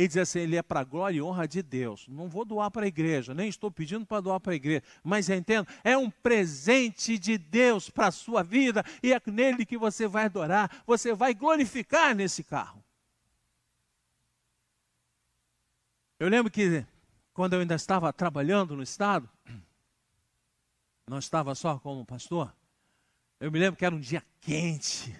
ele 0.00 0.08
diz 0.08 0.16
assim: 0.16 0.40
ele 0.40 0.56
é 0.56 0.62
para 0.62 0.80
a 0.80 0.84
glória 0.84 1.18
e 1.18 1.22
honra 1.22 1.46
de 1.46 1.62
Deus. 1.62 2.08
Não 2.08 2.26
vou 2.26 2.44
doar 2.44 2.70
para 2.70 2.84
a 2.84 2.88
igreja, 2.88 3.34
nem 3.34 3.48
estou 3.48 3.70
pedindo 3.70 4.06
para 4.06 4.22
doar 4.22 4.40
para 4.40 4.52
a 4.52 4.56
igreja, 4.56 4.82
mas 5.04 5.28
entendo, 5.28 5.68
é 5.84 5.96
um 5.96 6.10
presente 6.10 7.18
de 7.18 7.36
Deus 7.36 7.90
para 7.90 8.06
a 8.06 8.10
sua 8.10 8.42
vida 8.42 8.82
e 9.02 9.12
é 9.12 9.20
nele 9.26 9.66
que 9.66 9.76
você 9.76 10.08
vai 10.08 10.24
adorar, 10.24 10.82
você 10.86 11.12
vai 11.12 11.34
glorificar 11.34 12.14
nesse 12.14 12.42
carro. 12.42 12.82
Eu 16.18 16.28
lembro 16.28 16.50
que 16.50 16.84
quando 17.34 17.52
eu 17.52 17.60
ainda 17.60 17.74
estava 17.74 18.10
trabalhando 18.10 18.74
no 18.74 18.82
Estado, 18.82 19.28
não 21.06 21.18
estava 21.18 21.54
só 21.54 21.78
como 21.78 22.06
pastor, 22.06 22.54
eu 23.38 23.52
me 23.52 23.58
lembro 23.58 23.76
que 23.76 23.84
era 23.84 23.94
um 23.94 24.00
dia 24.00 24.22
quente, 24.40 25.14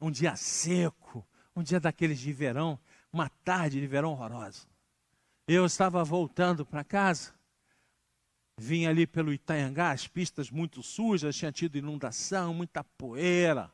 um 0.00 0.10
dia 0.10 0.34
seco, 0.34 1.24
um 1.54 1.62
dia 1.62 1.78
daqueles 1.78 2.18
de 2.18 2.32
verão 2.32 2.78
uma 3.14 3.28
tarde 3.28 3.80
de 3.80 3.86
verão 3.86 4.10
horrorosa. 4.10 4.66
Eu 5.46 5.64
estava 5.64 6.02
voltando 6.02 6.66
para 6.66 6.82
casa, 6.82 7.32
vim 8.58 8.86
ali 8.86 9.06
pelo 9.06 9.32
Itaiangá, 9.32 9.92
as 9.92 10.08
pistas 10.08 10.50
muito 10.50 10.82
sujas, 10.82 11.36
tinha 11.36 11.52
tido 11.52 11.78
inundação, 11.78 12.52
muita 12.52 12.82
poeira. 12.82 13.70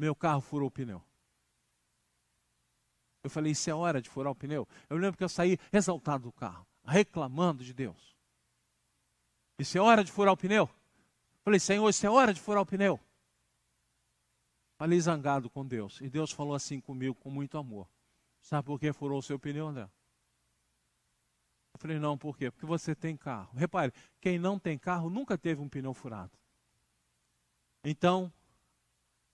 Meu 0.00 0.14
carro 0.14 0.40
furou 0.40 0.68
o 0.68 0.70
pneu. 0.70 1.00
Eu 3.22 3.30
falei, 3.30 3.52
isso 3.52 3.70
é 3.70 3.74
hora 3.74 4.02
de 4.02 4.08
furar 4.08 4.32
o 4.32 4.34
pneu. 4.34 4.66
Eu 4.88 4.96
lembro 4.96 5.16
que 5.16 5.22
eu 5.22 5.28
saí 5.28 5.58
exaltado 5.72 6.24
do 6.24 6.32
carro, 6.32 6.66
reclamando 6.84 7.62
de 7.62 7.72
Deus. 7.72 8.16
Isso 9.58 9.76
é 9.78 9.80
hora 9.80 10.02
de 10.02 10.10
furar 10.10 10.32
o 10.32 10.36
pneu? 10.36 10.64
Eu 10.64 11.44
falei, 11.44 11.60
Senhor, 11.60 11.88
isso 11.88 12.04
é 12.04 12.10
hora 12.10 12.34
de 12.34 12.40
furar 12.40 12.62
o 12.62 12.66
pneu. 12.66 12.98
Falei 14.80 14.98
zangado 14.98 15.50
com 15.50 15.62
Deus. 15.62 16.00
E 16.00 16.08
Deus 16.08 16.32
falou 16.32 16.54
assim 16.54 16.80
comigo 16.80 17.14
com 17.14 17.28
muito 17.30 17.58
amor. 17.58 17.86
Sabe 18.40 18.64
por 18.64 18.80
que 18.80 18.90
furou 18.94 19.18
o 19.18 19.22
seu 19.22 19.38
pneu, 19.38 19.66
André? 19.66 19.82
Eu 19.82 21.78
falei, 21.78 21.98
não, 21.98 22.16
por 22.16 22.34
quê? 22.34 22.50
Porque 22.50 22.64
você 22.64 22.94
tem 22.94 23.14
carro. 23.14 23.54
Repare, 23.54 23.92
quem 24.22 24.38
não 24.38 24.58
tem 24.58 24.78
carro 24.78 25.10
nunca 25.10 25.36
teve 25.36 25.60
um 25.60 25.68
pneu 25.68 25.92
furado. 25.92 26.32
Então, 27.84 28.32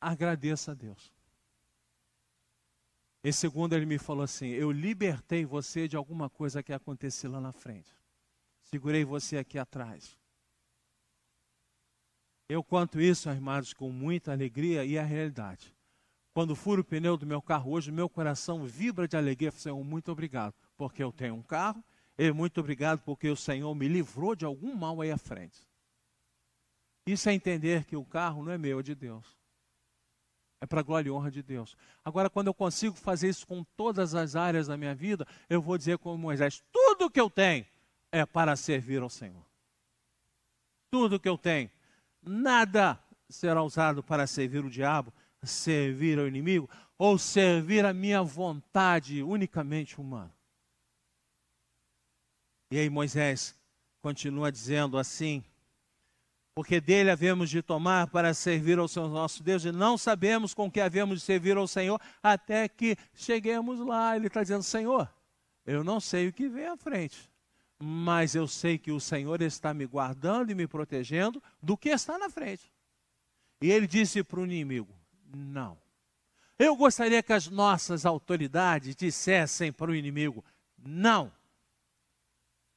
agradeça 0.00 0.72
a 0.72 0.74
Deus. 0.74 1.12
E 3.22 3.32
segundo, 3.32 3.72
ele 3.76 3.86
me 3.86 3.98
falou 3.98 4.24
assim: 4.24 4.48
Eu 4.48 4.72
libertei 4.72 5.44
você 5.44 5.86
de 5.86 5.96
alguma 5.96 6.28
coisa 6.28 6.60
que 6.60 6.72
aconteceu 6.72 7.30
lá 7.30 7.40
na 7.40 7.52
frente. 7.52 7.96
Segurei 8.64 9.04
você 9.04 9.36
aqui 9.36 9.60
atrás. 9.60 10.18
Eu 12.48 12.62
conto 12.62 13.00
isso, 13.00 13.28
irmãos, 13.28 13.72
com 13.72 13.90
muita 13.90 14.30
alegria 14.32 14.84
e 14.84 14.96
a 14.96 15.02
realidade. 15.02 15.74
Quando 16.32 16.54
furo 16.54 16.82
o 16.82 16.84
pneu 16.84 17.16
do 17.16 17.26
meu 17.26 17.42
carro 17.42 17.72
hoje, 17.72 17.90
meu 17.90 18.08
coração 18.08 18.64
vibra 18.64 19.08
de 19.08 19.16
alegria. 19.16 19.50
Senhor, 19.50 19.82
muito 19.82 20.12
obrigado, 20.12 20.54
porque 20.76 21.02
eu 21.02 21.10
tenho 21.10 21.34
um 21.34 21.42
carro, 21.42 21.82
e 22.16 22.30
muito 22.30 22.60
obrigado 22.60 23.00
porque 23.00 23.28
o 23.28 23.36
Senhor 23.36 23.74
me 23.74 23.88
livrou 23.88 24.36
de 24.36 24.44
algum 24.44 24.74
mal 24.74 25.00
aí 25.00 25.10
à 25.10 25.18
frente. 25.18 25.66
Isso 27.06 27.28
é 27.28 27.32
entender 27.32 27.84
que 27.84 27.96
o 27.96 28.04
carro 28.04 28.44
não 28.44 28.52
é 28.52 28.58
meu, 28.58 28.80
é 28.80 28.82
de 28.82 28.94
Deus. 28.94 29.36
É 30.60 30.66
para 30.66 30.80
a 30.80 30.82
glória 30.82 31.08
e 31.08 31.12
honra 31.12 31.30
de 31.30 31.42
Deus. 31.42 31.76
Agora, 32.04 32.30
quando 32.30 32.46
eu 32.46 32.54
consigo 32.54 32.96
fazer 32.96 33.28
isso 33.28 33.46
com 33.46 33.64
todas 33.76 34.14
as 34.14 34.36
áreas 34.36 34.68
da 34.68 34.76
minha 34.76 34.94
vida, 34.94 35.26
eu 35.48 35.60
vou 35.60 35.76
dizer 35.76 35.98
como 35.98 36.16
Moisés: 36.16 36.62
tudo 36.72 37.10
que 37.10 37.20
eu 37.20 37.28
tenho 37.28 37.66
é 38.10 38.24
para 38.24 38.56
servir 38.56 39.02
ao 39.02 39.10
Senhor. 39.10 39.44
Tudo 40.90 41.20
que 41.20 41.28
eu 41.28 41.36
tenho 41.36 41.70
nada 42.26 42.98
será 43.28 43.62
usado 43.62 44.02
para 44.02 44.26
servir 44.26 44.64
o 44.64 44.70
diabo, 44.70 45.12
servir 45.42 46.18
ao 46.18 46.26
inimigo 46.26 46.68
ou 46.98 47.18
servir 47.18 47.84
a 47.84 47.92
minha 47.92 48.22
vontade 48.22 49.22
unicamente 49.22 50.00
humana. 50.00 50.34
E 52.70 52.78
aí 52.78 52.90
Moisés 52.90 53.54
continua 54.02 54.50
dizendo 54.50 54.98
assim: 54.98 55.44
porque 56.56 56.80
dele 56.80 57.10
havemos 57.10 57.50
de 57.50 57.62
tomar 57.62 58.08
para 58.08 58.32
servir 58.32 58.78
ao 58.78 58.88
Senhor 58.88 59.08
nosso 59.08 59.42
Deus, 59.42 59.64
e 59.64 59.70
não 59.70 59.98
sabemos 59.98 60.54
com 60.54 60.70
que 60.70 60.80
havemos 60.80 61.20
de 61.20 61.24
servir 61.24 61.56
ao 61.56 61.68
Senhor 61.68 62.00
até 62.22 62.66
que 62.66 62.96
cheguemos 63.14 63.78
lá. 63.80 64.16
Ele 64.16 64.26
está 64.26 64.42
dizendo: 64.42 64.62
Senhor, 64.62 65.08
eu 65.66 65.84
não 65.84 66.00
sei 66.00 66.28
o 66.28 66.32
que 66.32 66.48
vem 66.48 66.66
à 66.66 66.76
frente, 66.76 67.30
mas 67.78 68.34
eu 68.34 68.48
sei 68.48 68.78
que 68.78 68.90
o 68.90 69.00
Senhor 69.00 69.42
está 69.42 69.74
me 69.74 69.86
guardando 69.86 70.50
e 70.50 70.54
me 70.54 70.66
protegendo 70.66 71.42
do 71.62 71.76
que 71.76 71.90
está 71.90 72.18
na 72.18 72.30
frente. 72.30 72.72
E 73.60 73.70
ele 73.70 73.86
disse 73.86 74.22
para 74.22 74.40
o 74.40 74.44
inimigo: 74.44 74.94
Não. 75.34 75.78
Eu 76.58 76.74
gostaria 76.74 77.22
que 77.22 77.32
as 77.32 77.48
nossas 77.48 78.06
autoridades 78.06 78.96
dissessem 78.96 79.72
para 79.72 79.90
o 79.90 79.94
inimigo: 79.94 80.44
Não. 80.78 81.32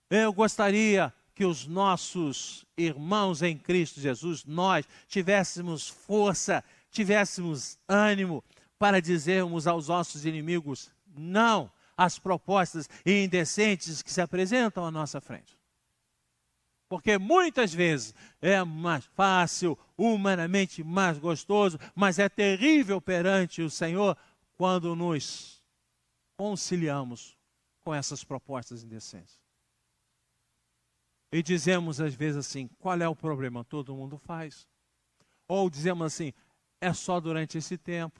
Eu 0.10 0.34
gostaria 0.34 1.14
que 1.34 1.46
os 1.46 1.66
nossos 1.66 2.66
irmãos 2.78 3.42
em 3.42 3.58
Cristo 3.58 4.02
Jesus, 4.02 4.44
nós, 4.44 4.86
tivéssemos 5.08 5.88
força, 5.88 6.64
tivéssemos 6.92 7.78
ânimo 7.88 8.44
para 8.78 9.02
dizermos 9.02 9.66
aos 9.66 9.88
nossos 9.88 10.26
inimigos: 10.26 10.92
Não 11.16 11.72
as 12.00 12.18
propostas 12.18 12.88
indecentes 13.06 14.02
que 14.02 14.10
se 14.10 14.22
apresentam 14.22 14.86
à 14.86 14.90
nossa 14.90 15.20
frente. 15.20 15.60
Porque 16.88 17.18
muitas 17.18 17.74
vezes 17.74 18.16
é 18.42 18.64
mais 18.64 19.04
fácil, 19.06 19.78
humanamente 19.98 20.82
mais 20.82 21.20
gostoso, 21.20 21.78
mas 21.94 22.18
é 22.18 22.30
terrível 22.30 23.02
perante 23.02 23.62
o 23.62 23.70
Senhor 23.70 24.18
quando 24.56 24.96
nos 24.96 25.62
conciliamos 26.38 27.38
com 27.82 27.94
essas 27.94 28.24
propostas 28.24 28.82
indecentes. 28.82 29.38
E 31.34 31.44
dizemos 31.44 32.00
às 32.00 32.14
vezes 32.14 32.38
assim: 32.38 32.70
qual 32.80 32.98
é 33.02 33.10
o 33.10 33.16
problema? 33.16 33.66
Todo 33.66 33.94
mundo 33.94 34.18
faz. 34.18 34.66
Ou 35.50 35.70
dizemos 35.70 36.08
assim: 36.08 36.32
é 36.80 36.94
só 36.94 37.20
durante 37.20 37.58
esse 37.58 37.78
tempo. 37.78 38.18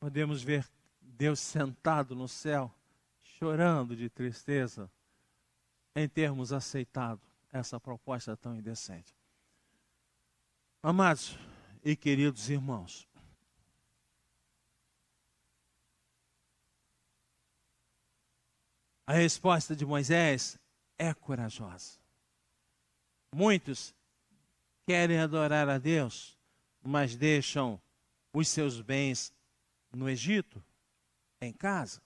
Podemos 0.00 0.42
ver 0.42 0.66
Deus 1.00 1.38
sentado 1.38 2.16
no 2.16 2.26
céu, 2.26 2.74
chorando 3.22 3.94
de 3.94 4.08
tristeza, 4.08 4.90
em 5.94 6.08
termos 6.08 6.52
aceitado 6.52 7.20
essa 7.52 7.78
proposta 7.78 8.34
tão 8.34 8.56
indecente. 8.56 9.14
Amados 10.82 11.38
e 11.84 11.94
queridos 11.94 12.48
irmãos, 12.48 13.06
a 19.06 19.12
resposta 19.12 19.76
de 19.76 19.84
Moisés 19.84 20.58
é 20.96 21.12
corajosa. 21.12 21.98
Muitos 23.34 23.94
querem 24.86 25.18
adorar 25.18 25.68
a 25.68 25.76
Deus, 25.76 26.38
mas 26.82 27.14
deixam 27.14 27.80
os 28.32 28.48
seus 28.48 28.80
bens 28.80 29.34
no 29.92 30.08
Egito, 30.08 30.62
em 31.40 31.52
casa. 31.52 32.00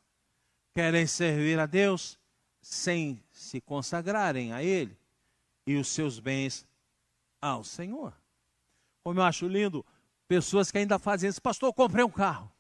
Querem 0.75 1.07
servir 1.07 1.59
a 1.59 1.67
Deus 1.67 2.19
sem 2.61 3.23
se 3.31 3.61
consagrarem 3.61 4.53
a 4.53 4.63
Ele 4.63 4.97
e 5.67 5.77
os 5.77 5.89
seus 5.89 6.19
bens 6.19 6.67
ao 7.41 7.63
Senhor. 7.63 8.13
Como 9.03 9.21
eu 9.21 9.25
acho 9.25 9.47
lindo, 9.47 9.85
pessoas 10.27 10.71
que 10.71 10.79
ainda 10.79 10.99
fazem 10.99 11.29
isso, 11.29 11.43
pastor, 11.43 11.69
eu 11.69 11.75
comprei 11.75 12.05
um 12.05 12.11
carro. 12.11 12.51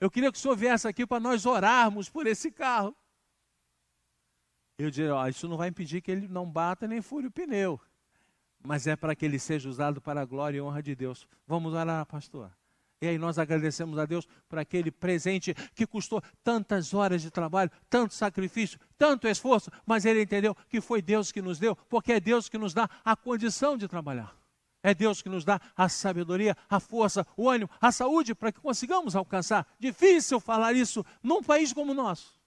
Eu 0.00 0.10
queria 0.10 0.30
que 0.30 0.36
o 0.36 0.40
senhor 0.40 0.56
viesse 0.56 0.86
aqui 0.86 1.06
para 1.06 1.20
nós 1.20 1.46
orarmos 1.46 2.10
por 2.10 2.26
esse 2.26 2.50
carro. 2.50 2.94
Eu 4.76 4.90
diria, 4.90 5.14
ó, 5.14 5.28
isso 5.28 5.46
não 5.46 5.56
vai 5.56 5.68
impedir 5.68 6.02
que 6.02 6.10
ele 6.10 6.26
não 6.26 6.50
bata 6.50 6.88
nem 6.88 7.00
fure 7.00 7.28
o 7.28 7.30
pneu, 7.30 7.80
mas 8.62 8.86
é 8.88 8.96
para 8.96 9.14
que 9.14 9.24
ele 9.24 9.38
seja 9.38 9.68
usado 9.68 10.00
para 10.00 10.20
a 10.20 10.24
glória 10.24 10.58
e 10.58 10.60
honra 10.60 10.82
de 10.82 10.96
Deus. 10.96 11.28
Vamos 11.46 11.72
orar, 11.72 12.04
pastor. 12.06 12.50
E 13.04 13.06
aí 13.06 13.18
nós 13.18 13.38
agradecemos 13.38 13.98
a 13.98 14.06
Deus 14.06 14.26
por 14.48 14.58
aquele 14.58 14.90
presente 14.90 15.52
que 15.74 15.86
custou 15.86 16.22
tantas 16.42 16.94
horas 16.94 17.20
de 17.20 17.30
trabalho, 17.30 17.70
tanto 17.90 18.14
sacrifício, 18.14 18.80
tanto 18.96 19.28
esforço, 19.28 19.70
mas 19.84 20.06
ele 20.06 20.22
entendeu 20.22 20.54
que 20.70 20.80
foi 20.80 21.02
Deus 21.02 21.30
que 21.30 21.42
nos 21.42 21.58
deu, 21.58 21.76
porque 21.76 22.14
é 22.14 22.18
Deus 22.20 22.48
que 22.48 22.56
nos 22.56 22.72
dá 22.72 22.88
a 23.04 23.14
condição 23.14 23.76
de 23.76 23.86
trabalhar. 23.86 24.34
É 24.82 24.94
Deus 24.94 25.20
que 25.20 25.28
nos 25.28 25.44
dá 25.44 25.60
a 25.76 25.86
sabedoria, 25.86 26.56
a 26.66 26.80
força, 26.80 27.26
o 27.36 27.50
ânimo, 27.50 27.68
a 27.78 27.92
saúde 27.92 28.34
para 28.34 28.50
que 28.50 28.58
consigamos 28.58 29.14
alcançar. 29.14 29.66
Difícil 29.78 30.40
falar 30.40 30.72
isso 30.72 31.04
num 31.22 31.42
país 31.42 31.74
como 31.74 31.92
o 31.92 31.94
nosso. 31.94 32.40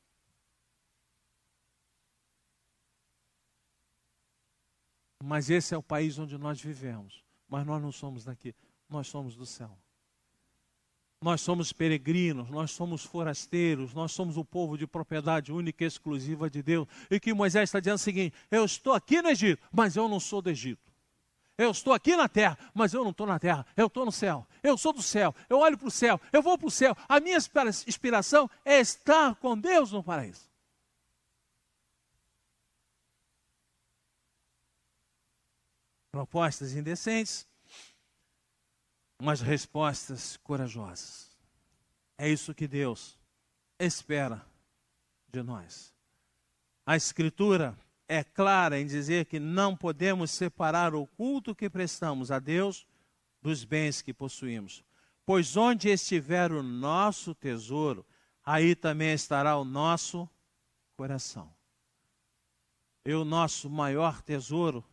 Mas 5.24 5.52
esse 5.52 5.76
é 5.76 5.78
o 5.78 5.84
país 5.84 6.18
onde 6.18 6.36
nós 6.36 6.60
vivemos. 6.60 7.24
Mas 7.48 7.64
nós 7.64 7.80
não 7.80 7.92
somos 7.92 8.24
daqui, 8.24 8.56
nós 8.90 9.08
somos 9.08 9.36
do 9.36 9.46
céu. 9.46 9.78
Nós 11.20 11.42
somos 11.42 11.74
peregrinos, 11.74 12.50
nós 12.50 12.72
somos 12.72 13.04
forasteiros, 13.04 13.94
nós 13.94 14.12
somos 14.12 14.38
o 14.38 14.46
povo 14.46 14.78
de 14.78 14.86
propriedade 14.86 15.52
única 15.52 15.84
e 15.84 15.88
exclusiva 15.88 16.50
de 16.50 16.62
Deus. 16.62 16.88
E 17.10 17.20
que 17.20 17.34
Moisés 17.34 17.70
está 17.70 17.80
dizendo 17.80 17.96
o 17.96 18.00
seguinte: 18.00 18.36
eu 18.52 18.64
estou 18.64 18.94
aqui 18.94 19.22
no 19.22 19.30
Egito, 19.30 19.62
mas 19.72 19.96
eu 19.96 20.08
não 20.08 20.20
sou 20.20 20.42
do 20.42 20.50
Egito. 20.50 20.88
Eu 21.58 21.72
estou 21.72 21.92
aqui 21.92 22.16
na 22.16 22.30
terra, 22.30 22.56
mas 22.72 22.94
eu 22.94 23.04
não 23.04 23.10
estou 23.10 23.26
na 23.26 23.40
terra, 23.40 23.66
eu 23.76 23.88
estou 23.88 24.06
no 24.06 24.12
céu. 24.12 24.46
Eu 24.62 24.78
sou 24.78 24.94
do 24.94 25.02
céu, 25.02 25.34
eu 25.50 25.58
olho 25.58 25.76
para 25.76 25.88
o 25.88 25.92
céu, 25.92 26.22
eu 26.32 26.44
vou 26.44 26.56
para 26.56 26.68
o 26.68 26.72
céu. 26.72 26.96
A 27.10 27.20
minha 27.20 27.38
inspiração 27.88 28.48
é 28.64 28.80
estar 28.80 29.34
com 29.36 29.58
Deus 29.58 29.92
no 29.92 30.04
paraíso. 30.04 30.48
Propostas 36.12 36.74
indecentes, 36.74 37.48
mas 39.20 39.42
respostas 39.42 40.38
corajosas. 40.38 41.36
É 42.18 42.30
isso 42.30 42.54
que 42.54 42.68
Deus 42.68 43.18
espera 43.80 44.46
de 45.28 45.42
nós. 45.42 45.94
A 46.86 46.96
Escritura 46.96 47.78
é 48.08 48.24
clara 48.24 48.80
em 48.80 48.86
dizer 48.86 49.26
que 49.26 49.40
não 49.40 49.76
podemos 49.76 50.32
separar 50.32 50.96
o 50.96 51.06
culto 51.06 51.54
que 51.54 51.70
prestamos 51.70 52.32
a 52.32 52.40
Deus 52.40 52.88
dos 53.42 53.64
bens 53.64 54.02
que 54.02 54.14
possuímos. 54.14 54.84
Pois 55.26 55.58
onde 55.58 55.90
estiver 55.90 56.52
o 56.52 56.64
nosso 56.64 57.36
tesouro, 57.36 58.06
aí 58.44 58.76
também 58.76 59.12
estará 59.12 59.58
o 59.58 59.66
nosso 59.66 60.30
coração. 60.96 61.54
E 63.06 63.14
o 63.14 63.26
nosso 63.26 63.70
maior 63.70 64.22
tesouro 64.22 64.84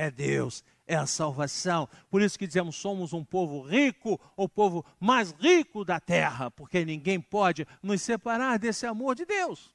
é 0.00 0.10
Deus, 0.10 0.64
é 0.86 0.96
a 0.96 1.06
salvação. 1.06 1.86
Por 2.08 2.22
isso 2.22 2.38
que 2.38 2.46
dizemos 2.46 2.76
somos 2.76 3.12
um 3.12 3.22
povo 3.22 3.60
rico, 3.60 4.18
o 4.34 4.48
povo 4.48 4.84
mais 4.98 5.32
rico 5.32 5.84
da 5.84 6.00
terra, 6.00 6.50
porque 6.50 6.86
ninguém 6.86 7.20
pode 7.20 7.66
nos 7.82 8.00
separar 8.00 8.58
desse 8.58 8.86
amor 8.86 9.14
de 9.14 9.26
Deus. 9.26 9.74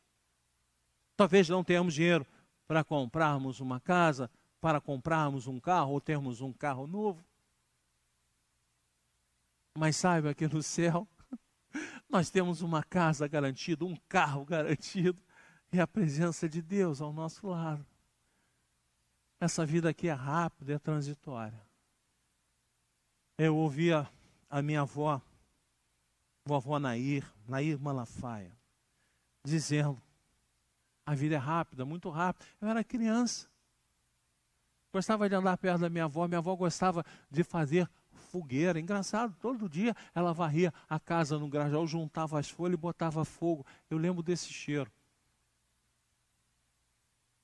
Talvez 1.15 1.47
não 1.47 1.63
tenhamos 1.63 1.93
dinheiro 1.93 2.25
para 2.67 2.83
comprarmos 2.83 3.59
uma 3.59 3.79
casa, 3.79 4.31
para 4.59 4.81
comprarmos 4.81 5.45
um 5.45 5.59
carro 5.59 5.91
ou 5.91 6.01
termos 6.01 6.41
um 6.41 6.51
carro 6.51 6.87
novo. 6.87 7.23
Mas 9.77 9.95
saiba 9.95 10.33
que 10.33 10.47
no 10.47 10.63
céu 10.63 11.07
nós 12.09 12.31
temos 12.31 12.63
uma 12.63 12.81
casa 12.81 13.27
garantida, 13.27 13.85
um 13.85 13.95
carro 14.09 14.43
garantido 14.43 15.21
e 15.71 15.79
a 15.79 15.85
presença 15.85 16.49
de 16.49 16.63
Deus 16.63 16.99
ao 16.99 17.13
nosso 17.13 17.47
lado. 17.47 17.85
Essa 19.39 19.65
vida 19.65 19.89
aqui 19.89 20.07
é 20.07 20.13
rápida, 20.13 20.73
é 20.73 20.79
transitória. 20.79 21.61
Eu 23.37 23.55
ouvia 23.57 24.09
a 24.49 24.61
minha 24.61 24.81
avó, 24.81 25.21
vovó 26.45 26.79
Nair, 26.79 27.29
Nair 27.47 27.77
Malafaia, 27.79 28.55
dizendo: 29.45 30.01
a 31.05 31.13
vida 31.13 31.35
é 31.35 31.37
rápida, 31.37 31.85
muito 31.85 32.09
rápida. 32.09 32.45
Eu 32.59 32.67
era 32.67 32.83
criança. 32.83 33.47
Gostava 34.91 35.29
de 35.29 35.35
andar 35.35 35.57
perto 35.57 35.81
da 35.81 35.89
minha 35.89 36.05
avó. 36.05 36.27
Minha 36.27 36.39
avó 36.39 36.55
gostava 36.55 37.05
de 37.29 37.43
fazer 37.43 37.89
fogueira. 38.31 38.79
Engraçado, 38.79 39.35
todo 39.39 39.69
dia 39.69 39.93
ela 40.15 40.33
varria 40.33 40.73
a 40.89 40.99
casa 40.99 41.37
no 41.37 41.47
Grajaú, 41.47 41.85
juntava 41.85 42.39
as 42.39 42.49
folhas 42.49 42.73
e 42.73 42.81
botava 42.81 43.23
fogo. 43.23 43.65
Eu 43.89 43.97
lembro 43.97 44.23
desse 44.23 44.47
cheiro. 44.47 44.91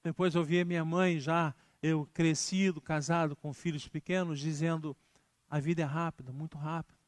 Depois 0.04 0.34
eu 0.34 0.44
via 0.44 0.66
minha 0.66 0.84
mãe 0.84 1.20
já 1.20 1.54
eu 1.82 2.06
crescido, 2.14 2.80
casado 2.80 3.36
com 3.36 3.54
filhos 3.54 3.88
pequenos, 3.88 4.40
dizendo: 4.40 4.96
a 5.50 5.60
vida 5.60 5.82
é 5.82 5.86
rápida, 5.86 6.32
muito 6.32 6.58
rápida. 6.58 7.00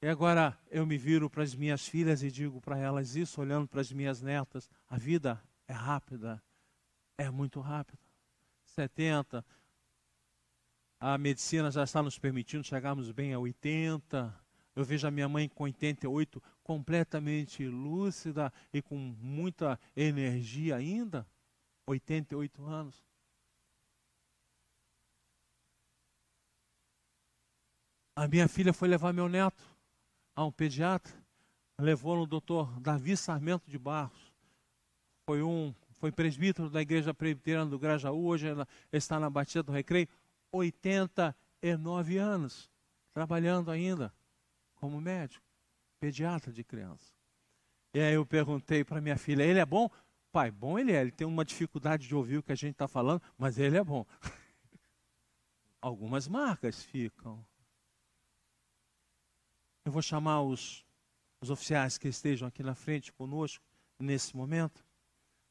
E 0.00 0.06
agora 0.06 0.56
eu 0.70 0.86
me 0.86 0.96
viro 0.96 1.28
para 1.28 1.42
as 1.42 1.54
minhas 1.54 1.86
filhas 1.86 2.22
e 2.22 2.30
digo 2.30 2.60
para 2.60 2.78
elas 2.78 3.16
isso, 3.16 3.40
olhando 3.40 3.66
para 3.66 3.80
as 3.80 3.90
minhas 3.90 4.22
netas: 4.22 4.70
a 4.88 4.96
vida 4.96 5.42
é 5.66 5.72
rápida, 5.72 6.42
é 7.16 7.28
muito 7.30 7.60
rápida. 7.60 7.98
70, 8.64 9.44
a 11.00 11.18
medicina 11.18 11.70
já 11.70 11.82
está 11.82 12.02
nos 12.02 12.18
permitindo 12.18 12.62
chegarmos 12.62 13.10
bem 13.10 13.34
a 13.34 13.38
80. 13.38 14.34
Eu 14.76 14.84
vejo 14.84 15.08
a 15.08 15.10
minha 15.10 15.28
mãe 15.28 15.48
com 15.48 15.64
88, 15.64 16.40
completamente 16.62 17.66
lúcida 17.66 18.52
e 18.72 18.80
com 18.80 18.96
muita 18.96 19.80
energia 19.96 20.76
ainda. 20.76 21.26
88 21.86 22.64
anos. 22.64 23.07
A 28.18 28.26
minha 28.26 28.48
filha 28.48 28.72
foi 28.72 28.88
levar 28.88 29.12
meu 29.12 29.28
neto 29.28 29.62
a 30.34 30.44
um 30.44 30.50
pediatra, 30.50 31.14
levou 31.80 32.16
no 32.16 32.26
doutor 32.26 32.80
Davi 32.80 33.16
Sarmento 33.16 33.70
de 33.70 33.78
Barros. 33.78 34.34
Foi 35.24 35.40
um, 35.40 35.72
foi 35.92 36.10
presbítero 36.10 36.68
da 36.68 36.82
igreja 36.82 37.14
presbiteriana 37.14 37.70
do 37.70 37.78
Grajaú, 37.78 38.26
hoje 38.26 38.48
está 38.92 39.20
na 39.20 39.30
Batista 39.30 39.62
do 39.62 39.70
Recreio, 39.70 40.08
89 40.50 42.18
anos, 42.18 42.68
trabalhando 43.14 43.70
ainda 43.70 44.12
como 44.74 45.00
médico, 45.00 45.46
pediatra 46.00 46.52
de 46.52 46.64
criança. 46.64 47.14
E 47.94 48.00
aí 48.00 48.14
eu 48.14 48.26
perguntei 48.26 48.82
para 48.82 49.00
minha 49.00 49.16
filha, 49.16 49.44
ele 49.44 49.60
é 49.60 49.64
bom? 49.64 49.88
Pai, 50.32 50.50
bom 50.50 50.76
ele 50.76 50.90
é, 50.90 51.02
ele 51.02 51.12
tem 51.12 51.24
uma 51.24 51.44
dificuldade 51.44 52.08
de 52.08 52.16
ouvir 52.16 52.38
o 52.38 52.42
que 52.42 52.50
a 52.50 52.56
gente 52.56 52.72
está 52.72 52.88
falando, 52.88 53.22
mas 53.38 53.60
ele 53.60 53.76
é 53.76 53.84
bom. 53.84 54.04
Algumas 55.80 56.26
marcas 56.26 56.82
ficam. 56.82 57.46
Eu 59.88 59.92
vou 59.92 60.02
chamar 60.02 60.42
os, 60.42 60.84
os 61.40 61.48
oficiais 61.48 61.96
que 61.96 62.08
estejam 62.08 62.46
aqui 62.46 62.62
na 62.62 62.74
frente 62.74 63.10
conosco 63.10 63.64
nesse 63.98 64.36
momento 64.36 64.84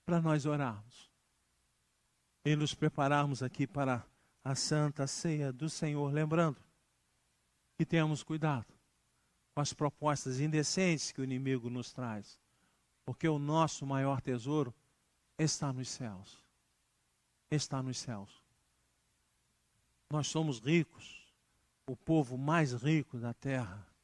para 0.05 0.21
nós 0.21 0.45
orarmos 0.45 1.09
e 2.45 2.55
nos 2.55 2.75
prepararmos 2.75 3.41
aqui 3.41 3.65
para 3.65 4.05
a 4.43 4.53
santa 4.53 5.07
ceia 5.07 5.51
do 5.51 5.67
Senhor, 5.67 6.13
lembrando 6.13 6.61
que 7.79 7.83
temos 7.83 8.21
cuidado 8.21 8.71
com 9.55 9.61
as 9.61 9.73
propostas 9.73 10.39
indecentes 10.39 11.11
que 11.11 11.19
o 11.19 11.23
inimigo 11.23 11.67
nos 11.67 11.91
traz, 11.91 12.39
porque 13.03 13.27
o 13.27 13.39
nosso 13.39 13.87
maior 13.87 14.21
tesouro 14.21 14.71
está 15.35 15.73
nos 15.73 15.89
céus. 15.89 16.45
Está 17.49 17.81
nos 17.81 17.97
céus. 17.97 18.43
Nós 20.11 20.27
somos 20.27 20.59
ricos, 20.59 21.25
o 21.87 21.95
povo 21.95 22.37
mais 22.37 22.71
rico 22.71 23.17
da 23.17 23.33
terra 23.33 23.96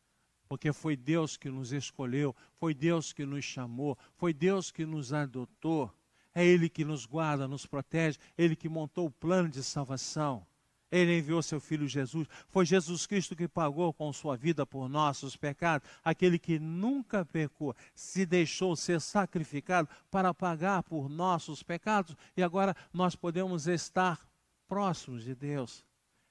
porque 0.53 0.71
foi 0.71 0.95
Deus 0.95 1.35
que 1.35 1.49
nos 1.49 1.71
escolheu, 1.71 2.35
foi 2.59 2.75
Deus 2.75 3.11
que 3.11 3.25
nos 3.25 3.43
chamou, 3.43 3.97
foi 4.15 4.31
Deus 4.31 4.69
que 4.69 4.85
nos 4.85 5.11
adotou. 5.11 5.91
É 6.31 6.45
Ele 6.45 6.69
que 6.69 6.85
nos 6.85 7.07
guarda, 7.07 7.47
nos 7.47 7.65
protege, 7.65 8.19
Ele 8.37 8.55
que 8.55 8.69
montou 8.69 9.07
o 9.07 9.11
plano 9.11 9.49
de 9.49 9.63
salvação. 9.63 10.45
Ele 10.91 11.17
enviou 11.17 11.41
seu 11.41 11.59
Filho 11.59 11.87
Jesus. 11.87 12.27
Foi 12.49 12.67
Jesus 12.67 13.07
Cristo 13.07 13.35
que 13.35 13.47
pagou 13.47 13.91
com 13.91 14.13
sua 14.13 14.37
vida 14.37 14.63
por 14.63 14.87
nossos 14.87 15.35
pecados. 15.35 15.89
Aquele 16.03 16.37
que 16.37 16.59
nunca 16.59 17.25
pecou, 17.25 17.75
se 17.95 18.23
deixou 18.23 18.75
ser 18.75 19.01
sacrificado 19.01 19.89
para 20.11 20.35
pagar 20.35 20.83
por 20.83 21.09
nossos 21.09 21.63
pecados. 21.63 22.15
E 22.37 22.43
agora 22.43 22.75
nós 22.93 23.15
podemos 23.15 23.65
estar 23.65 24.19
próximos 24.67 25.23
de 25.23 25.33
Deus. 25.33 25.83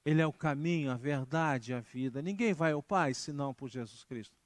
Ele 0.04 0.20
é 0.20 0.26
o 0.26 0.32
caminho, 0.32 0.90
a 0.90 0.96
verdade 0.96 1.72
a 1.72 1.80
vida. 1.80 2.20
Ninguém 2.20 2.52
vai 2.52 2.72
ao 2.72 2.82
Pai 2.82 3.14
senão 3.14 3.54
por 3.54 3.68
Jesus 3.68 4.04
Cristo. 4.04 4.36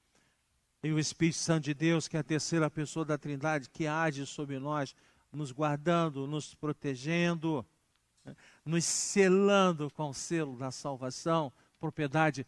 E 0.83 0.91
o 0.91 0.99
Espírito 0.99 1.37
Santo 1.37 1.65
de 1.65 1.73
Deus, 1.73 2.07
que 2.07 2.15
é 2.15 2.19
a 2.19 2.23
terceira 2.23 2.69
pessoa 2.69 3.03
da 3.03 3.17
Trindade, 3.17 3.69
que 3.69 3.87
age 3.87 4.25
sobre 4.25 4.59
nós, 4.59 4.95
nos 5.31 5.51
guardando, 5.51 6.27
nos 6.27 6.53
protegendo, 6.53 7.65
nos 8.63 8.85
selando 8.85 9.89
com 9.91 10.09
o 10.09 10.13
selo 10.13 10.55
da 10.57 10.71
salvação, 10.71 11.51
propriedade 11.79 12.45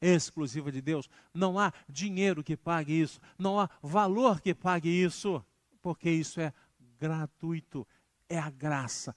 exclusiva 0.00 0.70
de 0.70 0.80
Deus. 0.80 1.08
Não 1.34 1.58
há 1.58 1.72
dinheiro 1.88 2.44
que 2.44 2.56
pague 2.56 2.92
isso, 2.92 3.20
não 3.38 3.58
há 3.58 3.68
valor 3.82 4.40
que 4.40 4.54
pague 4.54 4.88
isso, 4.88 5.44
porque 5.82 6.10
isso 6.10 6.40
é 6.40 6.52
gratuito. 6.98 7.86
É 8.28 8.38
a 8.38 8.50
graça, 8.50 9.14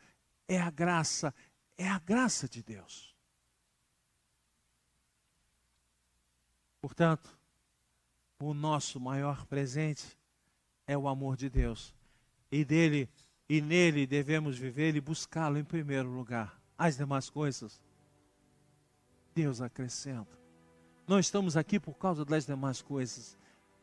é 0.48 0.60
a 0.60 0.70
graça, 0.70 1.34
é 1.78 1.88
a 1.88 2.00
graça 2.00 2.48
de 2.48 2.62
Deus. 2.62 3.09
Portanto, 6.82 7.38
o 8.40 8.54
nosso 8.54 9.00
maior 9.00 9.46
presente 9.46 10.18
é 10.88 10.98
o 10.98 11.08
amor 11.08 11.36
de 11.36 11.50
Deus. 11.50 11.94
E 12.52 12.64
dele 12.64 13.10
e 13.50 13.62
nele 13.62 14.06
devemos 14.06 14.58
viver 14.58 14.96
e 14.96 15.02
buscá-lo 15.02 15.58
em 15.58 15.64
primeiro 15.64 16.10
lugar. 16.10 16.60
As 16.78 16.98
demais 16.98 17.30
coisas, 17.30 17.82
Deus 19.34 19.60
acrescenta. 19.60 20.38
Não 21.08 21.20
estamos 21.20 21.58
aqui 21.58 21.80
por 21.80 21.96
causa 21.96 22.24
das 22.24 22.46
demais 22.46 22.82
coisas. 22.82 23.38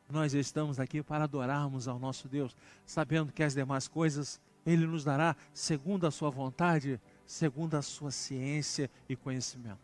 Nós 0.08 0.32
estamos 0.32 0.78
aqui 0.78 1.02
para 1.02 1.24
adorarmos 1.24 1.88
ao 1.88 1.98
nosso 1.98 2.28
Deus, 2.28 2.56
sabendo 2.86 3.32
que 3.32 3.42
as 3.42 3.54
demais 3.54 3.88
coisas 3.88 4.40
Ele 4.64 4.86
nos 4.86 5.02
dará 5.02 5.36
segundo 5.52 6.06
a 6.06 6.10
Sua 6.12 6.30
vontade, 6.30 7.00
segundo 7.26 7.74
a 7.74 7.82
Sua 7.82 8.12
ciência 8.12 8.88
e 9.08 9.16
conhecimento. 9.16 9.80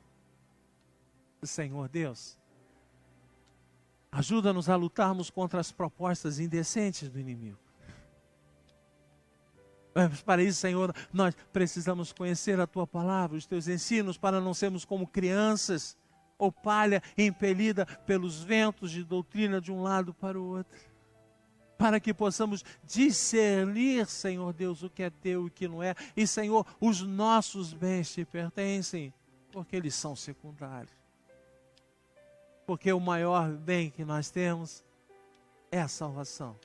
Senhor 1.42 1.88
Deus, 1.88 2.38
Ajuda-nos 4.12 4.68
a 4.68 4.76
lutarmos 4.76 5.30
contra 5.30 5.58
as 5.58 5.72
propostas 5.72 6.38
indecentes 6.38 7.08
do 7.08 7.18
inimigo. 7.18 7.58
Mas 9.94 10.20
para 10.20 10.42
isso, 10.42 10.60
Senhor, 10.60 10.94
nós 11.10 11.34
precisamos 11.50 12.12
conhecer 12.12 12.60
a 12.60 12.66
tua 12.66 12.86
palavra, 12.86 13.38
os 13.38 13.46
teus 13.46 13.68
ensinos, 13.68 14.18
para 14.18 14.38
não 14.38 14.52
sermos 14.52 14.84
como 14.84 15.06
crianças 15.06 15.96
ou 16.36 16.52
palha 16.52 17.02
impelida 17.16 17.86
pelos 18.06 18.42
ventos 18.42 18.90
de 18.90 19.02
doutrina 19.02 19.62
de 19.62 19.72
um 19.72 19.82
lado 19.82 20.12
para 20.12 20.38
o 20.38 20.44
outro. 20.44 20.72
Para 21.78 21.98
que 21.98 22.12
possamos 22.12 22.62
discernir, 22.84 24.06
Senhor 24.06 24.52
Deus, 24.52 24.82
o 24.82 24.90
que 24.90 25.02
é 25.02 25.10
teu 25.10 25.44
e 25.44 25.46
o 25.46 25.50
que 25.50 25.66
não 25.66 25.82
é. 25.82 25.94
E, 26.14 26.26
Senhor, 26.26 26.66
os 26.78 27.00
nossos 27.00 27.72
bens 27.72 28.12
te 28.12 28.26
pertencem, 28.26 29.12
porque 29.50 29.74
eles 29.74 29.94
são 29.94 30.14
secundários 30.14 31.01
porque 32.66 32.92
o 32.92 33.00
maior 33.00 33.50
bem 33.50 33.90
que 33.90 34.04
nós 34.04 34.30
temos 34.30 34.84
é 35.70 35.80
a 35.80 35.88
salvação 35.88 36.58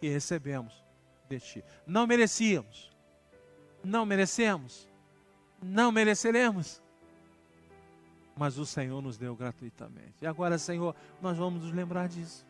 que 0.00 0.08
recebemos 0.08 0.84
de 1.28 1.40
Ti. 1.40 1.64
Não 1.86 2.06
merecíamos, 2.06 2.90
não 3.82 4.06
merecemos, 4.06 4.88
não 5.62 5.90
mereceremos, 5.92 6.82
mas 8.36 8.58
o 8.58 8.66
Senhor 8.66 9.00
nos 9.02 9.16
deu 9.16 9.34
gratuitamente. 9.34 10.14
E 10.20 10.26
agora, 10.26 10.58
Senhor, 10.58 10.94
nós 11.20 11.36
vamos 11.36 11.62
nos 11.62 11.72
lembrar 11.72 12.08
disso. 12.08 12.44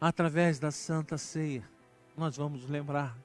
Através 0.00 0.58
da 0.58 0.70
Santa 0.72 1.16
Ceia, 1.16 1.68
nós 2.16 2.36
vamos 2.36 2.68
lembrar, 2.68 3.16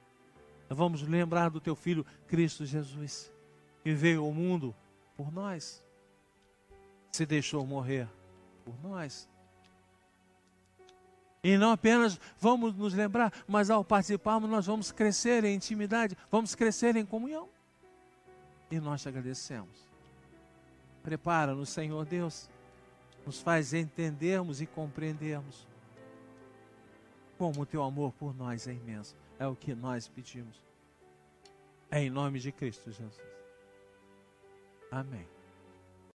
vamos 0.69 1.01
lembrar 1.01 1.49
do 1.49 1.59
Teu 1.59 1.75
Filho 1.75 2.05
Cristo 2.27 2.65
Jesus, 2.65 3.31
que 3.83 3.93
veio 3.93 4.23
ao 4.23 4.31
mundo 4.31 4.75
por 5.15 5.31
nós 5.31 5.83
se 7.17 7.25
deixou 7.25 7.65
morrer 7.65 8.07
por 8.63 8.79
nós. 8.81 9.27
E 11.43 11.57
não 11.57 11.71
apenas 11.71 12.19
vamos 12.39 12.75
nos 12.75 12.93
lembrar, 12.93 13.33
mas 13.47 13.69
ao 13.69 13.83
participarmos, 13.83 14.49
nós 14.49 14.65
vamos 14.65 14.91
crescer 14.91 15.43
em 15.43 15.55
intimidade, 15.55 16.15
vamos 16.29 16.53
crescer 16.55 16.95
em 16.95 17.05
comunhão. 17.05 17.49
E 18.69 18.79
nós 18.79 19.01
te 19.01 19.09
agradecemos. 19.09 19.87
Prepara-nos, 21.01 21.69
Senhor 21.69 22.05
Deus, 22.05 22.49
nos 23.25 23.39
faz 23.39 23.73
entendermos 23.73 24.61
e 24.61 24.65
compreendermos 24.65 25.65
como 27.37 27.61
o 27.61 27.65
teu 27.65 27.83
amor 27.83 28.11
por 28.13 28.35
nós 28.35 28.67
é 28.67 28.73
imenso. 28.73 29.15
É 29.39 29.47
o 29.47 29.55
que 29.55 29.73
nós 29.73 30.07
pedimos. 30.07 30.61
É 31.89 32.01
em 32.01 32.09
nome 32.09 32.39
de 32.39 32.51
Cristo 32.51 32.91
Jesus. 32.91 33.21
Amém. 34.91 35.36